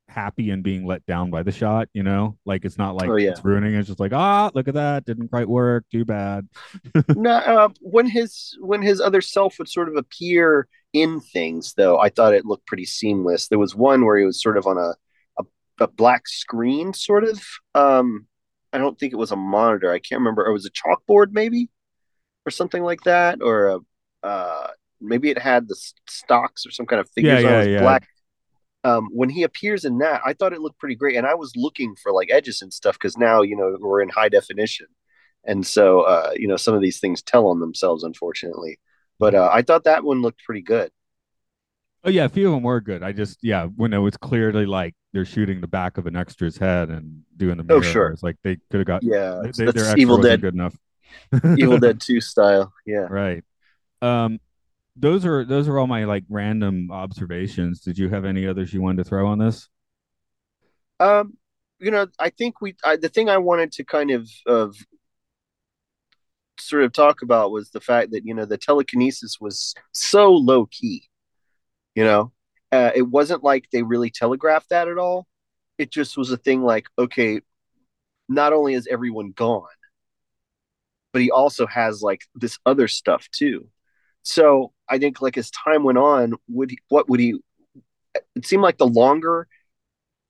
[0.09, 1.89] happy and being let down by the shot.
[1.95, 3.31] You know, like it's not like Oh, yeah.
[3.31, 3.75] it's ruining.
[3.75, 5.85] It's just like, ah, look at that, didn't quite work.
[5.91, 6.49] Too bad.
[7.17, 11.99] no, uh, when his when his other self would sort of appear in things, though,
[11.99, 13.49] I thought it looked pretty seamless.
[13.49, 14.95] There was one where he was sort of on a
[15.39, 15.45] a,
[15.81, 17.43] a black screen, sort of.
[17.75, 18.27] Um,
[18.75, 19.93] I don't think it was a monitor.
[19.93, 20.47] I can't remember.
[20.47, 21.71] It was a chalkboard, maybe,
[22.47, 23.79] or something like that, or a
[24.27, 24.69] uh,
[25.01, 25.77] maybe it had the
[26.09, 27.67] stocks or some kind of figures Yeah, on yeah, it.
[27.67, 27.77] It yeah.
[27.77, 28.09] black.
[28.85, 31.53] Um, when he appears in that, I thought it looked pretty great, and I was
[31.57, 34.87] looking for like edges and stuff because now you know we're in high definition,
[35.45, 38.79] and so uh, you know some of these things tell on themselves, unfortunately.
[39.19, 40.91] But uh, I thought that one looked pretty good.
[42.05, 43.03] Oh yeah, a few of them were good.
[43.03, 46.59] I just yeah, when it was clearly like they're shooting the back of an extra's
[46.59, 48.09] head and doing the Oh, sure.
[48.09, 50.77] it's like they could have got Yeah, they, that's Evil Dead, good enough.
[51.57, 52.73] Evil Dead Two style.
[52.85, 53.07] Yeah.
[53.09, 53.45] right.
[54.03, 54.41] Um,
[54.97, 57.81] those are those are all my like random observations.
[57.81, 59.69] Did you have any others you wanted to throw on this?
[60.99, 61.37] Um,
[61.79, 64.77] you know, I think we I, the thing I wanted to kind of of
[66.59, 70.67] sort of talk about was the fact that you know the telekinesis was so low
[70.67, 71.09] key.
[71.95, 72.33] You know,
[72.75, 75.27] uh, it wasn't like they really telegraphed that at all.
[75.79, 77.41] It just was a thing like, okay,
[78.29, 79.63] not only is everyone gone,
[81.13, 83.69] but he also has like this other stuff too.
[84.25, 87.37] So I think like as time went on, would he, what would he?
[88.35, 89.47] It seemed like the longer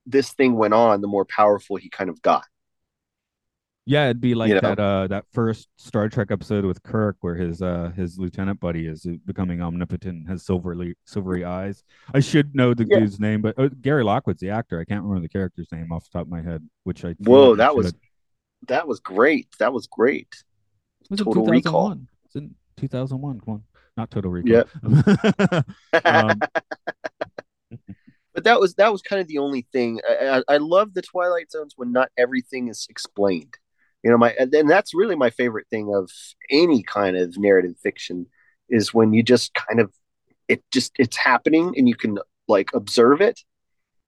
[0.05, 2.45] this thing went on, the more powerful he kind of got.
[3.87, 4.61] Yeah, it'd be like You know?
[4.61, 8.87] that uh that first Star Trek episode with Kirk where his uh his lieutenant buddy
[8.87, 11.83] is becoming omnipotent and has silverly silvery eyes.
[12.13, 12.99] I should know the Yeah.
[12.99, 14.79] dude's name, but uh, Gary Lockwood's the actor.
[14.79, 17.51] I can't remember the character's name off the top of my head, which I Whoa,
[17.51, 17.93] like I that was
[18.67, 19.47] that was great.
[19.59, 20.43] That was great.
[21.09, 21.89] Was in Total Recall.
[21.89, 22.07] 2001.
[22.25, 23.41] It's in 2001.
[23.41, 23.63] Come on.
[23.97, 24.63] Not Total Recall.
[24.83, 25.61] Yeah.
[26.03, 26.39] um,
[28.33, 29.99] but that was that was kind of the only thing.
[30.09, 33.57] I, I, I love the Twilight Zones when not everything is explained.
[34.05, 36.11] You know, my and that's really my favorite thing of
[36.51, 38.27] any kind of narrative fiction
[38.69, 39.91] is when you just kind of
[40.47, 43.39] it just it's happening and you can like observe it.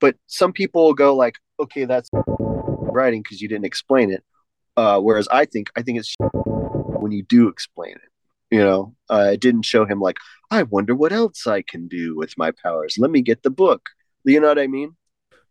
[0.00, 4.22] But some people will go like, okay, that's writing because you didn't explain it.
[4.76, 8.54] Uh, whereas I think I think it's when you do explain it.
[8.54, 12.16] You know, uh, it didn't show him like, I wonder what else I can do
[12.16, 12.94] with my powers.
[12.98, 13.90] Let me get the book.
[14.24, 14.96] You know what I mean?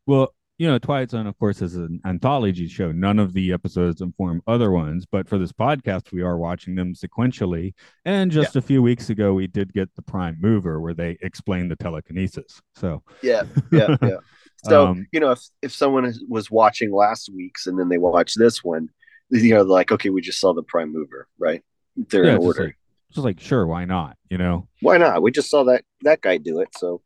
[0.05, 2.91] well, you know, Twilight Zone, of course, is an anthology show.
[2.91, 6.96] None of the episodes inform other ones, but for this podcast, we are watching them
[6.96, 7.74] sequentially.
[8.06, 11.67] And just a few weeks ago, we did get the Prime Mover where they explain
[11.67, 12.60] the telekinesis.
[12.76, 14.17] So, Yeah, yeah, yeah.
[14.65, 18.34] So Um, you know, if if someone was watching last week's and then they watch
[18.34, 18.89] this one,
[19.30, 21.63] you know, like, okay, we just saw the prime mover, right?
[21.96, 22.63] They're yeah, in just order.
[22.65, 22.78] like,
[23.12, 24.17] just like, sure, why not?
[24.30, 25.22] You know, Why not?
[25.22, 27.02] We just saw that that guy do it, so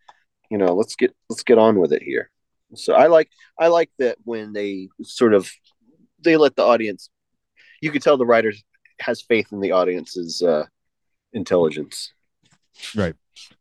[0.50, 2.31] you know, let's get let's get on with it here.
[2.76, 3.30] So I like
[3.60, 5.50] I like that when they sort of
[6.24, 7.10] they let the audience.
[7.82, 8.54] You could tell the writer
[9.00, 10.66] has faith in the audience's uh,
[11.34, 12.14] intelligence.
[12.96, 13.16] Right.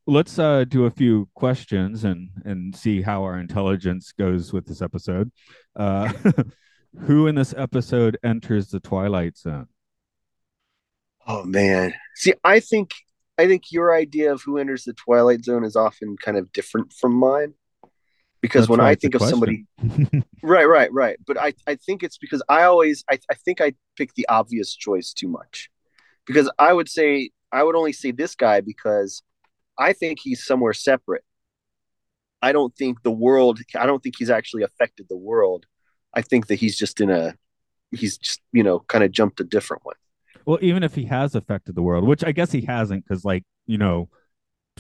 [0.07, 4.83] Let's uh, do a few questions and and see how our intelligence goes with this
[4.83, 5.31] episode.
[5.75, 6.12] Uh,
[7.01, 9.68] who in this episode enters the Twilight Zone?
[11.27, 11.94] Oh man.
[12.16, 12.92] See, I think
[13.38, 16.92] I think your idea of who enters the twilight zone is often kind of different
[16.92, 17.55] from mine.
[18.40, 19.66] Because That's when I think of somebody
[20.42, 21.18] right, right, right.
[21.26, 24.74] But I, I think it's because I always I, I think I pick the obvious
[24.74, 25.70] choice too much.
[26.26, 29.22] Because I would say I would only say this guy because
[29.79, 31.24] I think he's somewhere separate.
[32.40, 35.66] I don't think the world I don't think he's actually affected the world.
[36.14, 37.35] I think that he's just in a
[37.90, 39.96] he's just, you know, kind of jumped a different one.
[40.46, 43.44] well, even if he has affected the world, which I guess he hasn't, because like
[43.66, 44.09] you know,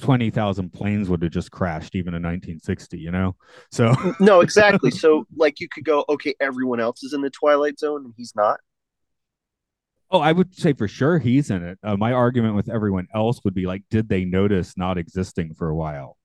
[0.00, 2.98] twenty thousand planes would have just crashed even in 1960.
[2.98, 3.36] You know,
[3.70, 4.90] so No, exactly.
[4.90, 8.32] so like you could go, okay, everyone else is in the twilight zone and he's
[8.34, 8.60] not.
[10.12, 11.78] Oh, I would say for sure he's in it.
[11.84, 15.68] Uh, my argument with everyone else would be like, did they notice not existing for
[15.68, 16.16] a while?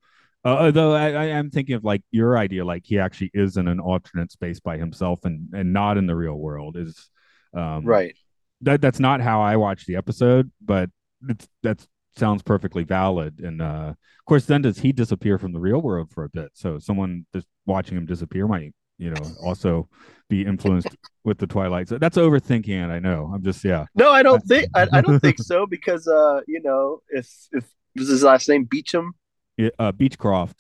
[0.44, 3.68] Uh, although I, I am thinking of like your idea, like he actually is in
[3.68, 6.78] an alternate space by himself and and not in the real world.
[6.78, 7.10] Is
[7.54, 8.16] um, Right.
[8.62, 10.90] That that's not how I watched the episode, but
[11.28, 11.86] it's that
[12.18, 13.40] sounds perfectly valid.
[13.40, 16.50] And uh, of course, then does he disappear from the real world for a bit?
[16.54, 19.90] So someone just watching him disappear might, you know, also
[20.30, 21.90] be influenced with the Twilight.
[21.90, 22.92] So that's overthinking it.
[22.92, 23.32] I know.
[23.34, 23.86] I'm just yeah.
[23.96, 27.66] No, I don't think I, I don't think so because uh, you know, if if
[27.96, 29.14] was his last name Beecham,
[29.58, 30.56] Yeah, uh, Beechcroft.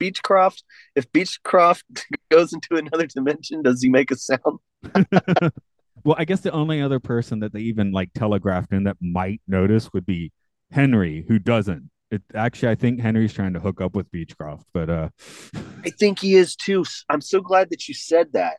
[0.00, 0.62] Beechcroft,
[0.96, 1.82] if Beechcroft
[2.30, 4.58] goes into another dimension, does he make a sound?
[6.04, 9.42] well, I guess the only other person that they even like telegraphed in that might
[9.46, 10.32] notice would be
[10.70, 11.90] Henry, who doesn't.
[12.10, 15.08] It actually, I think Henry's trying to hook up with Beechcroft, but uh,
[15.84, 16.84] I think he is too.
[17.08, 18.58] I'm so glad that you said that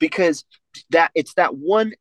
[0.00, 0.44] because
[0.90, 1.92] that it's that one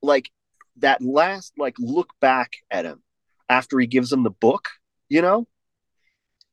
[0.00, 0.30] like
[0.76, 3.02] that last like look back at him
[3.48, 4.68] after he gives him the book,
[5.08, 5.46] you know?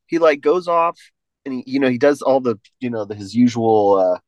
[0.06, 0.98] he like goes off
[1.44, 4.20] and he you know he does all the you know the, his usual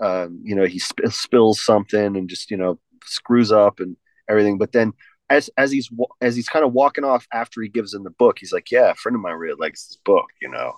[0.00, 3.96] uh um you know he sp- spills something and just you know screws up and
[4.28, 4.92] everything but then
[5.30, 8.38] as as he's as he's kind of walking off after he gives him the book
[8.38, 10.72] he's like yeah a friend of mine really likes this book you know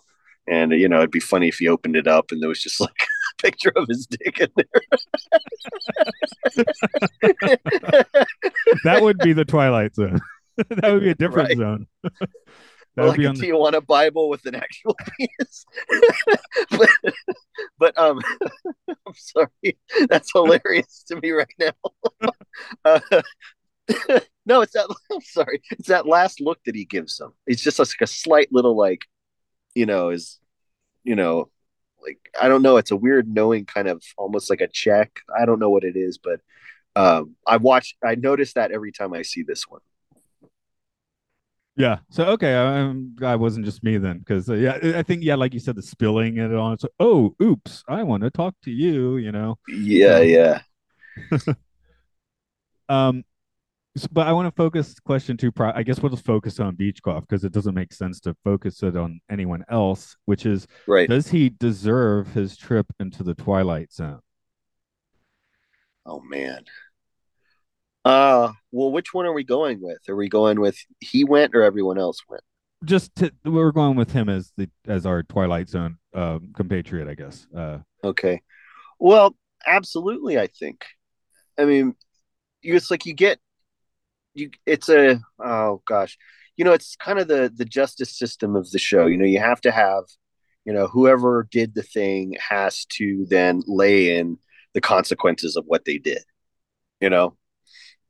[0.46, 2.80] and you know it'd be funny if he opened it up and there was just
[2.80, 2.90] like
[3.38, 4.66] a picture of his dick in there
[8.84, 10.20] that would be the twilight zone
[10.70, 11.58] that would be a different Right.
[11.58, 15.64] zone that or would like be a on the, Tijuana Bible with an actual penis.
[16.70, 16.88] but,
[17.78, 18.18] but um,
[18.88, 21.70] I'm sorry, that's hilarious to me right now.
[22.84, 22.98] uh,
[24.46, 24.94] no, it's that.
[25.12, 27.32] I'm sorry, it's that last look that he gives them.
[27.46, 29.02] It's just like a slight little like,
[29.74, 30.38] you know, is,
[31.04, 31.50] you know,
[32.02, 32.76] like I don't know.
[32.76, 35.20] It's a weird knowing kind of almost like a check.
[35.38, 36.40] I don't know what it is, but
[36.96, 37.96] um, I watch.
[38.04, 39.80] I notice that every time I see this one.
[41.78, 42.92] yeah so okay I,
[43.24, 45.82] I wasn't just me then because uh, yeah i think yeah like you said the
[45.82, 49.58] spilling it on it's like, oh oops i want to talk to you you know
[49.68, 50.60] Yeah, yeah.
[52.90, 53.24] Um,
[54.06, 55.50] but I want to focus question two.
[55.50, 58.82] Pro- I guess we'll just focus on Beechcroft because it doesn't make sense to focus
[58.82, 60.16] it on anyone else.
[60.26, 61.08] Which is, Right.
[61.08, 64.20] does he deserve his trip into the Twilight Zone?
[66.06, 66.64] Oh man.
[68.04, 69.98] Uh well which one are we going with?
[70.08, 72.42] Are we going with he went or everyone else went?
[72.84, 77.14] Just to, we're going with him as the as our Twilight Zone um, compatriot, I
[77.14, 77.46] guess.
[77.54, 78.40] Uh, Okay.
[79.00, 79.34] Well,
[79.66, 80.84] absolutely I think.
[81.58, 81.94] I mean,
[82.62, 83.40] it's like you get
[84.38, 86.18] you it's a oh gosh.
[86.56, 89.06] You know, it's kind of the the justice system of the show.
[89.06, 90.04] You know, you have to have
[90.68, 94.36] you know, whoever did the thing has to then lay in
[94.74, 96.22] the consequences of what they did.
[97.00, 97.38] You know?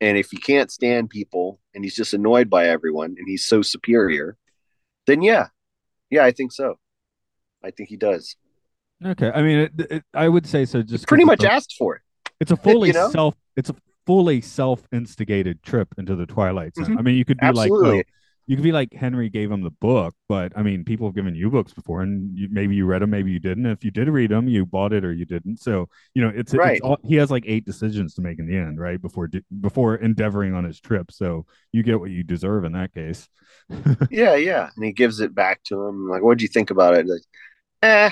[0.00, 3.62] And if he can't stand people and he's just annoyed by everyone and he's so
[3.62, 4.36] superior,
[5.06, 5.50] then yeah.
[6.10, 6.80] Yeah, I think so.
[7.62, 8.34] I think he does.
[9.06, 10.82] okay, I mean, it, it, I would say so.
[10.82, 12.02] just pretty much asked for it.
[12.40, 13.10] it's a fully you know?
[13.10, 13.36] self.
[13.54, 13.76] It's a
[14.08, 16.96] fully self-instigated trip into the Twilight Zone.
[16.96, 16.98] Mhm.
[16.98, 17.98] I mean, you could be Absolutely.
[17.98, 18.12] like, oh,
[18.46, 21.34] you could be like Henry gave him the book, but I mean, people have given
[21.34, 23.66] you books before, and you, maybe you read them, maybe you didn't.
[23.66, 25.58] If you did read them, you bought it or you didn't.
[25.60, 26.76] So you know, it's, Right.
[26.78, 29.00] it's all, he has like eight decisions to make in the end, right?
[29.00, 29.28] Before
[29.60, 31.12] before endeavoring on his trip.
[31.12, 33.28] So you get what you deserve in that case.
[34.10, 34.70] Yeah, yeah.
[34.74, 36.08] And he gives it back to him.
[36.08, 37.06] Like, what'd you think about it?
[37.06, 37.22] Like,
[37.82, 38.10] eh.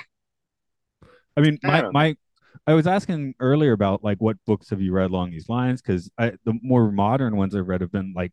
[1.36, 2.16] I mean, I my my
[2.66, 6.10] I was asking earlier about like what books have you read along these lines because
[6.18, 8.32] I the more modern ones I've read have been like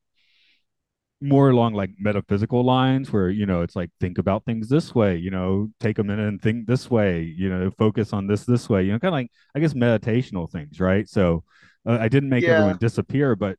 [1.22, 5.16] more along like metaphysical lines where you know it's like think about things this way
[5.16, 8.68] you know take a minute and think this way you know focus on this this
[8.70, 11.42] way you know kind of like i guess meditational things right so
[11.88, 12.50] uh, i didn't make Yeah.
[12.50, 13.58] everyone disappear but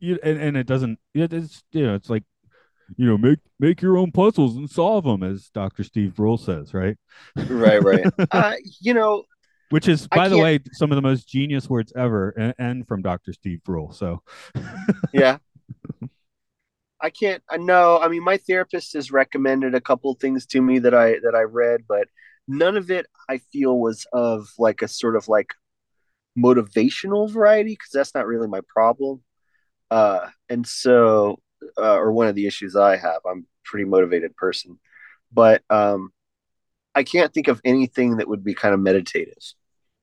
[0.00, 2.24] you and, and it doesn't it, it's you know it's like
[2.96, 6.74] you know make make your own puzzles and solve them as dr steve brule says
[6.74, 6.96] right
[7.48, 8.08] Right, right.
[8.30, 9.24] uh, you know,
[9.70, 13.02] which is by the way some of the most genius words ever and, and from
[13.02, 14.22] dr steve brule so
[15.12, 15.38] yeah.
[17.00, 17.42] I can't.
[17.48, 17.98] I know.
[17.98, 21.42] I mean, my therapist has recommended a couple things to me that I that I
[21.42, 22.08] read, but
[22.46, 25.54] none of it I feel was of like a sort of like
[26.38, 29.22] motivational variety because that's not really my problem.
[29.90, 31.40] Uh, and so,
[31.78, 34.78] uh, or one of the issues I have, I'm a pretty motivated person,
[35.32, 36.10] but um,
[36.94, 39.42] I can't think of anything that would be kind of meditative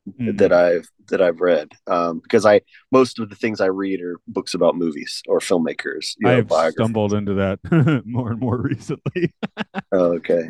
[0.07, 0.37] mm.
[0.37, 4.19] that I've that I've read um, because I most of the things I read are
[4.27, 6.15] books about movies or filmmakers.
[6.19, 7.59] You know, I've stumbled into that
[8.05, 9.33] more and more recently.
[9.91, 10.49] Oh, okay.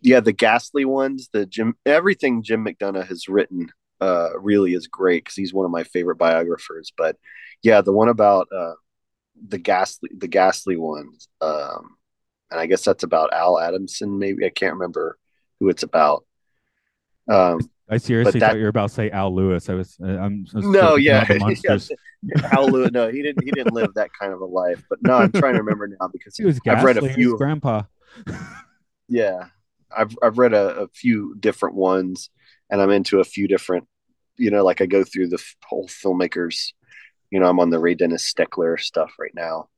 [0.00, 3.68] Yeah, the ghastly ones, the Jim, everything Jim McDonough has written
[4.00, 6.92] uh, really is great because he's one of my favorite biographers.
[6.96, 7.16] But
[7.62, 8.74] yeah, the one about uh,
[9.46, 11.96] the ghastly, the ghastly ones, um,
[12.50, 14.18] and I guess that's about Al Adamson.
[14.18, 15.18] Maybe I can't remember
[15.60, 16.24] who it's about.
[17.28, 19.68] Um, I seriously that- thought you were about to say Al Lewis.
[19.68, 19.96] I was.
[20.02, 20.46] uh, I'm.
[20.54, 21.24] I was no, yeah,
[21.64, 21.78] yeah.
[22.52, 22.90] Al Lewis.
[22.92, 23.42] No, he didn't.
[23.44, 24.82] He didn't live that kind of a life.
[24.90, 27.82] But no, I'm trying to remember now because He was I've read a few grandpa.
[29.08, 29.46] yeah
[29.96, 32.30] i've i've read a, a few different ones
[32.70, 33.86] and i'm into a few different
[34.36, 36.72] you know like i go through the whole filmmakers
[37.30, 39.68] you know i'm on the ray dennis steckler stuff right now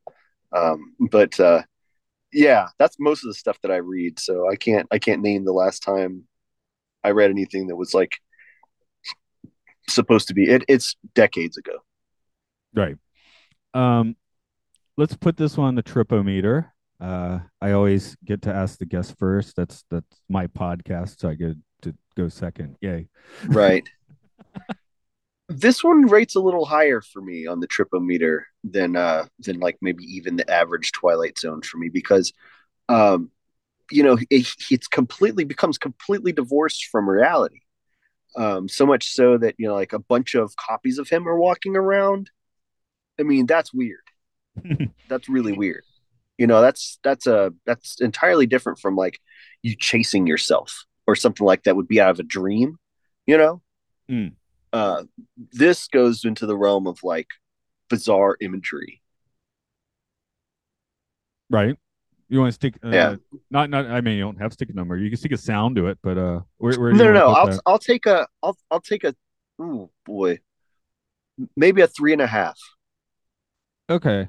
[0.53, 1.63] um but uh
[2.33, 5.45] yeah that's most of the stuff that i read so i can't i can't name
[5.45, 6.25] the last time
[7.05, 8.19] i read anything that was like
[9.89, 11.79] supposed to be it, it's decades ago
[12.75, 12.97] Right.
[13.75, 14.17] Um,
[14.97, 16.71] let's put this one on the tripometer.
[17.01, 19.57] Uh, I always get to ask the guest first.
[19.57, 22.77] That's that's my podcast, so I get to go second.
[22.81, 23.09] Yay.
[23.47, 23.89] right
[25.49, 29.77] this one rates a little higher for me on the tripometer than uh than like
[29.83, 32.33] maybe even the average twilight zone for me because
[32.89, 33.33] um
[33.91, 37.61] you know, it, it's completely becomes completely divorced from reality.
[38.37, 41.39] Um, so much so that you know, like a bunch of copies of him are
[41.39, 42.31] walking around.
[43.19, 44.01] I mean, that's weird.
[45.09, 45.85] that's really weird.
[46.39, 49.19] You know, that's that's a that's entirely different from like
[49.63, 52.79] you chasing yourself or something like that would be out of a dream.
[53.27, 53.63] You know,
[54.11, 54.33] Mm.
[54.73, 55.05] uh,
[55.53, 57.29] this goes into the realm of like
[57.89, 59.03] bizarre imagery.
[61.51, 61.77] right.
[62.31, 62.79] You want to stick?
[62.83, 63.17] Uh, Yeah.
[63.51, 63.87] Not not.
[63.87, 64.97] I mean, you don't have to stick a number.
[64.97, 67.29] You can stick a sound to it, but uh, where, where No, no, no.
[67.33, 67.61] I'll that?
[67.67, 69.15] I'll take a I'll I'll take a.
[69.59, 70.39] Oh boy,
[71.57, 72.57] maybe a three and a half.
[73.91, 74.29] Okay.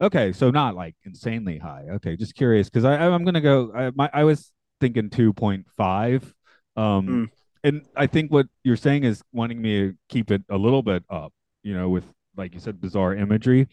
[0.00, 1.86] Okay, so not like insanely high.
[1.96, 3.70] Okay, just curious because I I'm gonna go.
[3.74, 6.34] I my I was thinking two point five.
[6.76, 7.30] Um, Mm.
[7.64, 11.04] and I think what you're saying is wanting me to keep it a little bit
[11.08, 11.32] up.
[11.62, 12.04] You know, with
[12.36, 13.68] like you said, bizarre imagery.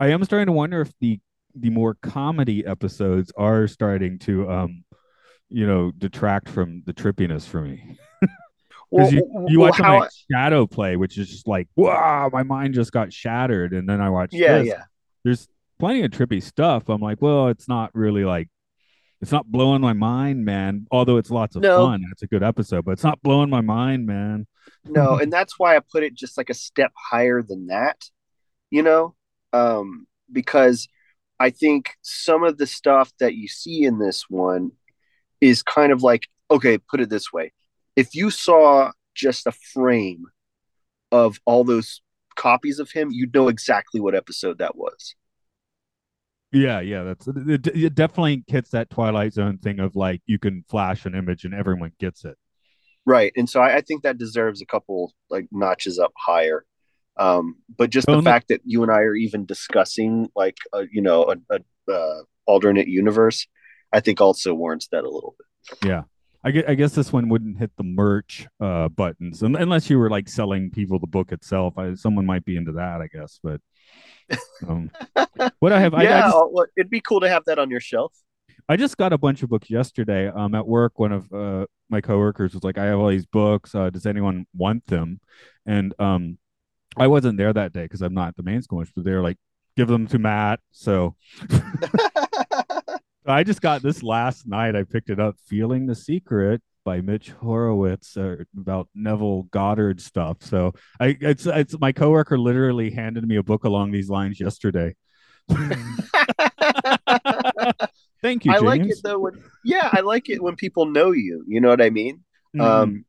[0.00, 1.20] I am starting to wonder if the
[1.58, 4.84] the more comedy episodes are starting to um,
[5.48, 7.98] you know, detract from the trippiness for me.
[8.88, 9.98] Well, Because you w- you well, watch how?
[10.00, 14.00] like Shadow Play, which is just like, wow, my mind just got shattered, and then
[14.00, 14.68] I watch Yeah, this.
[14.68, 14.82] yeah.
[15.24, 15.48] There's
[15.80, 16.88] plenty of trippy stuff.
[16.88, 18.48] I'm like, well, it's not really like
[19.20, 20.86] it's not blowing my mind, man.
[20.92, 21.74] Although it's lots of No.
[21.84, 22.04] fun.
[22.12, 24.46] It's a good episode, but it's not blowing my mind, man.
[24.84, 28.04] No, and that's why I put it just like a step higher than that,
[28.70, 29.16] you know?
[29.52, 30.86] Um, because
[31.38, 34.72] I think some of the stuff that you see in this one
[35.40, 37.52] is kind of like, okay, put it this way.
[37.94, 40.24] If you saw just a frame
[41.12, 42.00] of all those
[42.36, 45.14] copies of him, you'd know exactly what episode that was.
[46.52, 50.64] Yeah, yeah, that's it, it definitely hits that Twilight Zone thing of like you can
[50.68, 52.38] flash an image and everyone gets it.
[53.04, 53.32] Right.
[53.36, 56.64] And so I, I think that deserves a couple like notches up higher.
[57.18, 61.00] Um, but just the fact that you and I are even discussing like a, you
[61.00, 63.46] know a, a uh, alternate universe,
[63.92, 65.88] I think also warrants that a little bit.
[65.88, 66.02] Yeah.
[66.44, 69.98] I guess, I guess this one wouldn't hit the merch uh, buttons un- unless you
[69.98, 71.76] were like selling people the book itself.
[71.76, 73.40] I, someone might be into that, I guess.
[73.42, 73.60] But
[74.68, 74.90] um,
[75.58, 77.68] what I have, I, I yeah, just, well, it'd be cool to have that on
[77.68, 78.12] your shelf.
[78.68, 80.28] I just got a bunch of books yesterday.
[80.28, 83.74] Um, at work, one of uh my coworkers was like, "I have all these books.
[83.74, 85.20] Uh, does anyone want them?"
[85.66, 86.38] And um,
[86.96, 89.36] I wasn't there that day because I'm not the main school, but they're like,
[89.76, 91.16] "Give them to Matt." So
[93.26, 94.76] I just got this last night.
[94.76, 100.38] I picked it up, "Feeling the Secret" by Mitch Horowitz uh, about Neville Goddard stuff.
[100.40, 104.94] So I, it's it's my coworker literally handed me a book along these lines yesterday.
[108.22, 109.18] Thank you, I like it though.
[109.18, 109.34] When,
[109.64, 111.44] yeah, I like it when people know you.
[111.46, 112.24] You know what I mean?
[112.54, 112.62] Mhm.
[112.62, 113.04] Um,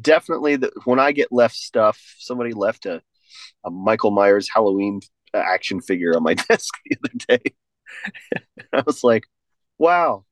[0.00, 3.02] definitely, the, when I get left stuff, somebody left a,
[3.64, 5.00] a Michael Myers Halloween
[5.34, 7.54] uh, action figure on my desk the other day.
[8.72, 9.24] I was like,
[9.78, 10.24] "Wow,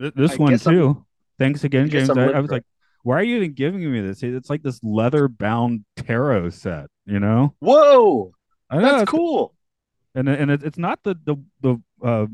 [0.00, 1.06] Th- This one guess I'm- too.
[1.38, 2.10] Thanks again, I James.
[2.10, 2.62] I, I was like,
[3.02, 4.22] why are you even giving me this?
[4.22, 7.54] It's like this leather bound tarot set, you know?
[7.58, 8.32] whoa,
[8.72, 9.54] know, that's cool."
[10.14, 12.26] And and it, it's not the the the uh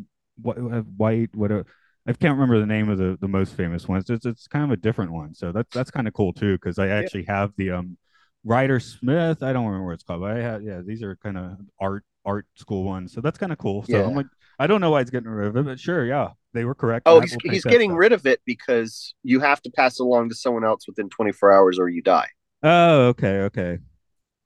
[0.43, 0.57] what
[0.97, 1.63] white what uh,
[2.11, 4.11] I can't remember the name of the the most famous ones.
[4.11, 5.35] It's it's kind of a different one.
[5.35, 7.97] So that's that's kind of cool too because I actually have the um
[8.45, 9.43] Rider Smith.
[9.43, 10.81] I don't remember what it's called, but I have yeah.
[10.85, 13.13] These are kind of art art school ones.
[13.13, 13.85] So that's kind of cool.
[13.85, 14.27] So I'm like,
[14.59, 17.05] I don't know why he's getting rid of it, but sure, yeah, they were correct.
[17.07, 17.99] Oh, he's he's getting stuff.
[17.99, 21.53] rid of it because you have to pass it along to someone else within 24
[21.53, 22.29] hours or you die.
[22.63, 23.79] Oh, okay, okay.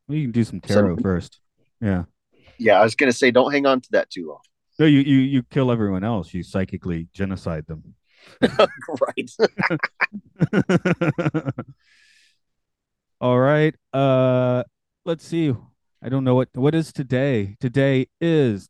[0.07, 1.41] Well, you can do some So- tarot first.
[1.81, 2.05] Yeah.
[2.59, 4.39] Yeah, I was gonna say, don't hang on to that too long.
[4.79, 6.35] No, you you you kill everyone else.
[6.35, 7.95] You psychically genocide them.
[9.01, 9.31] right.
[13.21, 13.75] All right.
[13.93, 14.65] Uh,
[15.05, 15.55] let's see.
[16.03, 17.57] I don't know what what is today.
[17.61, 18.69] Today is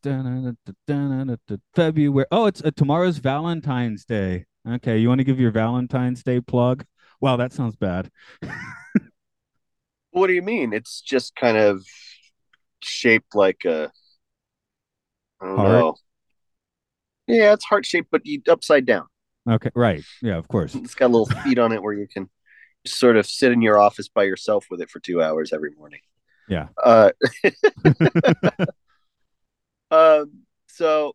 [1.74, 2.26] February.
[2.30, 4.44] Oh, it's uh, tomorrow's Valentine's Day.
[4.66, 6.84] Okay, you want to give your Valentine's Day plug?
[7.20, 8.10] Wow, that sounds bad.
[10.14, 10.72] What do you mean?
[10.72, 11.84] It's just kind of
[12.80, 13.90] shaped like a.
[15.44, 15.70] I don't Heart?
[15.70, 15.94] know.
[17.26, 19.06] Yeah, it's heart shaped, but you, upside down.
[19.48, 20.02] Okay, right.
[20.22, 20.74] Yeah, of course.
[20.74, 22.28] It's got a little feet on it where you can
[22.86, 26.00] sort of sit in your office by yourself with it for two hours every morning.
[26.48, 26.68] Yeah.
[26.82, 27.10] Uh,
[29.90, 30.32] um,
[30.68, 31.14] so,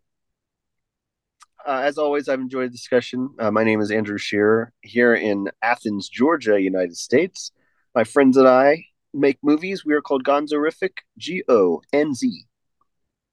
[1.68, 3.30] uh, as always, I've enjoyed the discussion.
[3.40, 7.52] Uh, my name is Andrew Shearer here in Athens, Georgia, United States.
[7.96, 9.84] My friends and I make movies.
[9.84, 12.46] We are called Gonzoriffic, G O N Z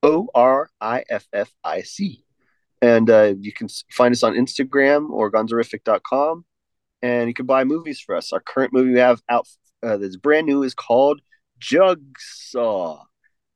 [0.07, 2.24] O R I F F I C.
[2.80, 6.44] And uh, you can find us on Instagram or gonzoriffic.com.
[7.02, 8.32] And you can buy movies for us.
[8.32, 9.46] Our current movie we have out
[9.82, 11.20] uh, that's brand new is called
[11.61, 13.02] Jugsaw,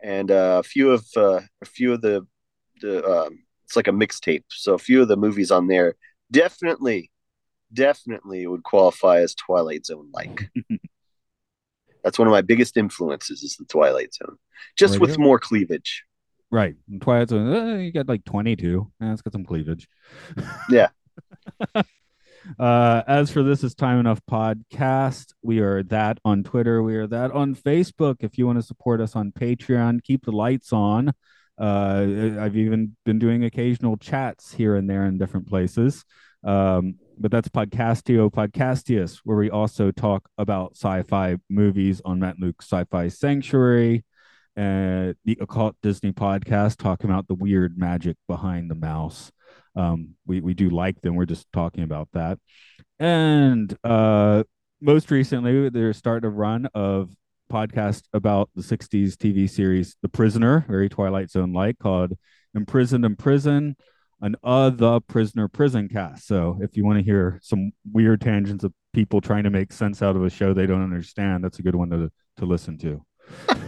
[0.03, 2.26] and uh, a few of uh, a few of the
[2.80, 4.44] the um, it's like a mixtape.
[4.48, 5.96] So a few of the movies on there
[6.30, 7.11] definitely,
[7.72, 10.51] definitely would qualify as Twilight Zone like.
[12.05, 14.36] That's one of my biggest influences is the Twilight Zone,
[14.76, 16.05] just Right with more cleavage.
[16.51, 16.74] Right.
[16.90, 18.90] And Twilight Zone, uh, you got like 22.
[19.01, 19.88] Yeah, it's got some cleavage.
[20.68, 20.88] Yeah.
[22.59, 26.82] uh, as for this is time enough podcast, we are that on Twitter.
[26.82, 28.16] We are that on Facebook.
[28.20, 31.12] If you want to support us on Patreon, keep the lights on.
[31.57, 36.05] Uh, I've even been doing occasional chats here and there in different places.
[36.42, 42.66] Um, but that's Podcastio Podcastius, where we also talk about sci-fi movies on Matt Luke's
[42.66, 44.05] Sci-Fi Sanctuary
[44.57, 49.30] uh, the occult Disney podcast talking about the weird magic behind the mouse.
[49.76, 51.14] Um, we we do like them.
[51.14, 52.38] We're just talking about that.
[52.98, 54.44] And uh,
[54.80, 57.11] most recently, they're starting a run of
[57.51, 62.14] podcast about the '60s TV series The Prisoner, very Twilight Zone like, called
[62.55, 63.76] "Imprisoned in Prison."
[64.22, 66.26] An uh the prisoner prison cast.
[66.26, 70.03] So if you want to hear some weird tangents of people trying to make sense
[70.03, 73.03] out of a show they don't understand, that's a good one to to listen to.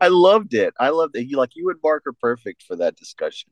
[0.00, 0.74] I loved it.
[0.78, 1.28] I loved it.
[1.28, 3.50] You like you and Mark are perfect for that discussion.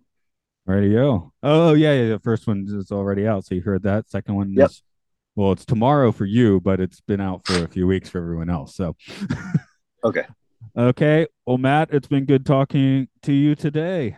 [0.66, 1.32] Radio.
[1.43, 2.09] Oh yeah, yeah.
[2.11, 4.09] The first one is already out, so you heard that.
[4.11, 4.70] Second one Yep.
[4.70, 4.82] is
[5.36, 8.51] well, it's tomorrow for you, but it's been out for a few weeks for everyone
[8.51, 8.74] else.
[8.74, 8.97] So
[10.05, 10.24] Okay.
[10.76, 11.26] okay.
[11.47, 14.16] Well, Matt, it's been good talking to you today.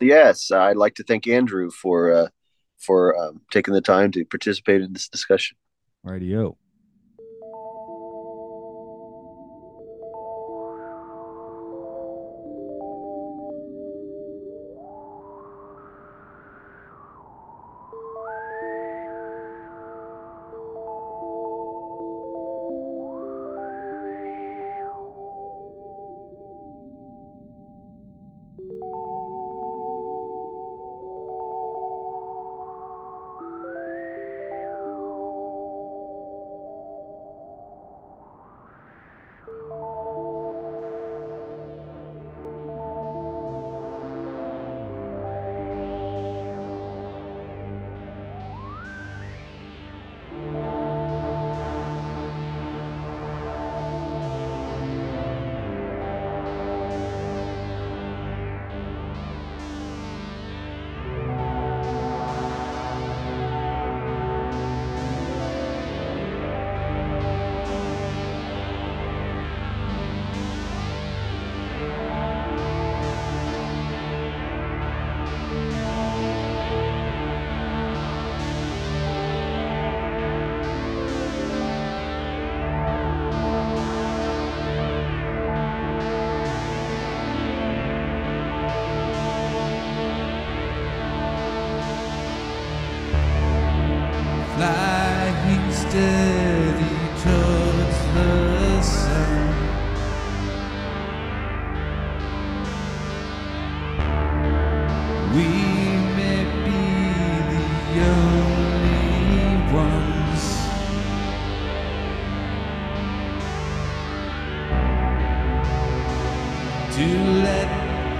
[0.00, 2.28] Yes, I'd like to thank Andrew for uh,
[2.78, 5.56] for um, taking the time to participate in this discussion.
[6.02, 6.56] Radio.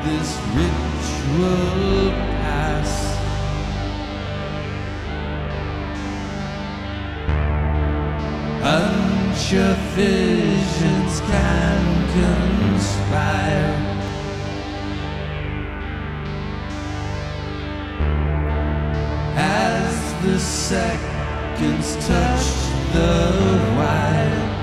[0.05, 2.11] This ritual
[2.43, 2.91] pass.
[8.63, 11.83] Unsure visions can
[12.19, 13.73] conspire.
[19.37, 22.47] As the seconds touch
[22.93, 24.54] the wire.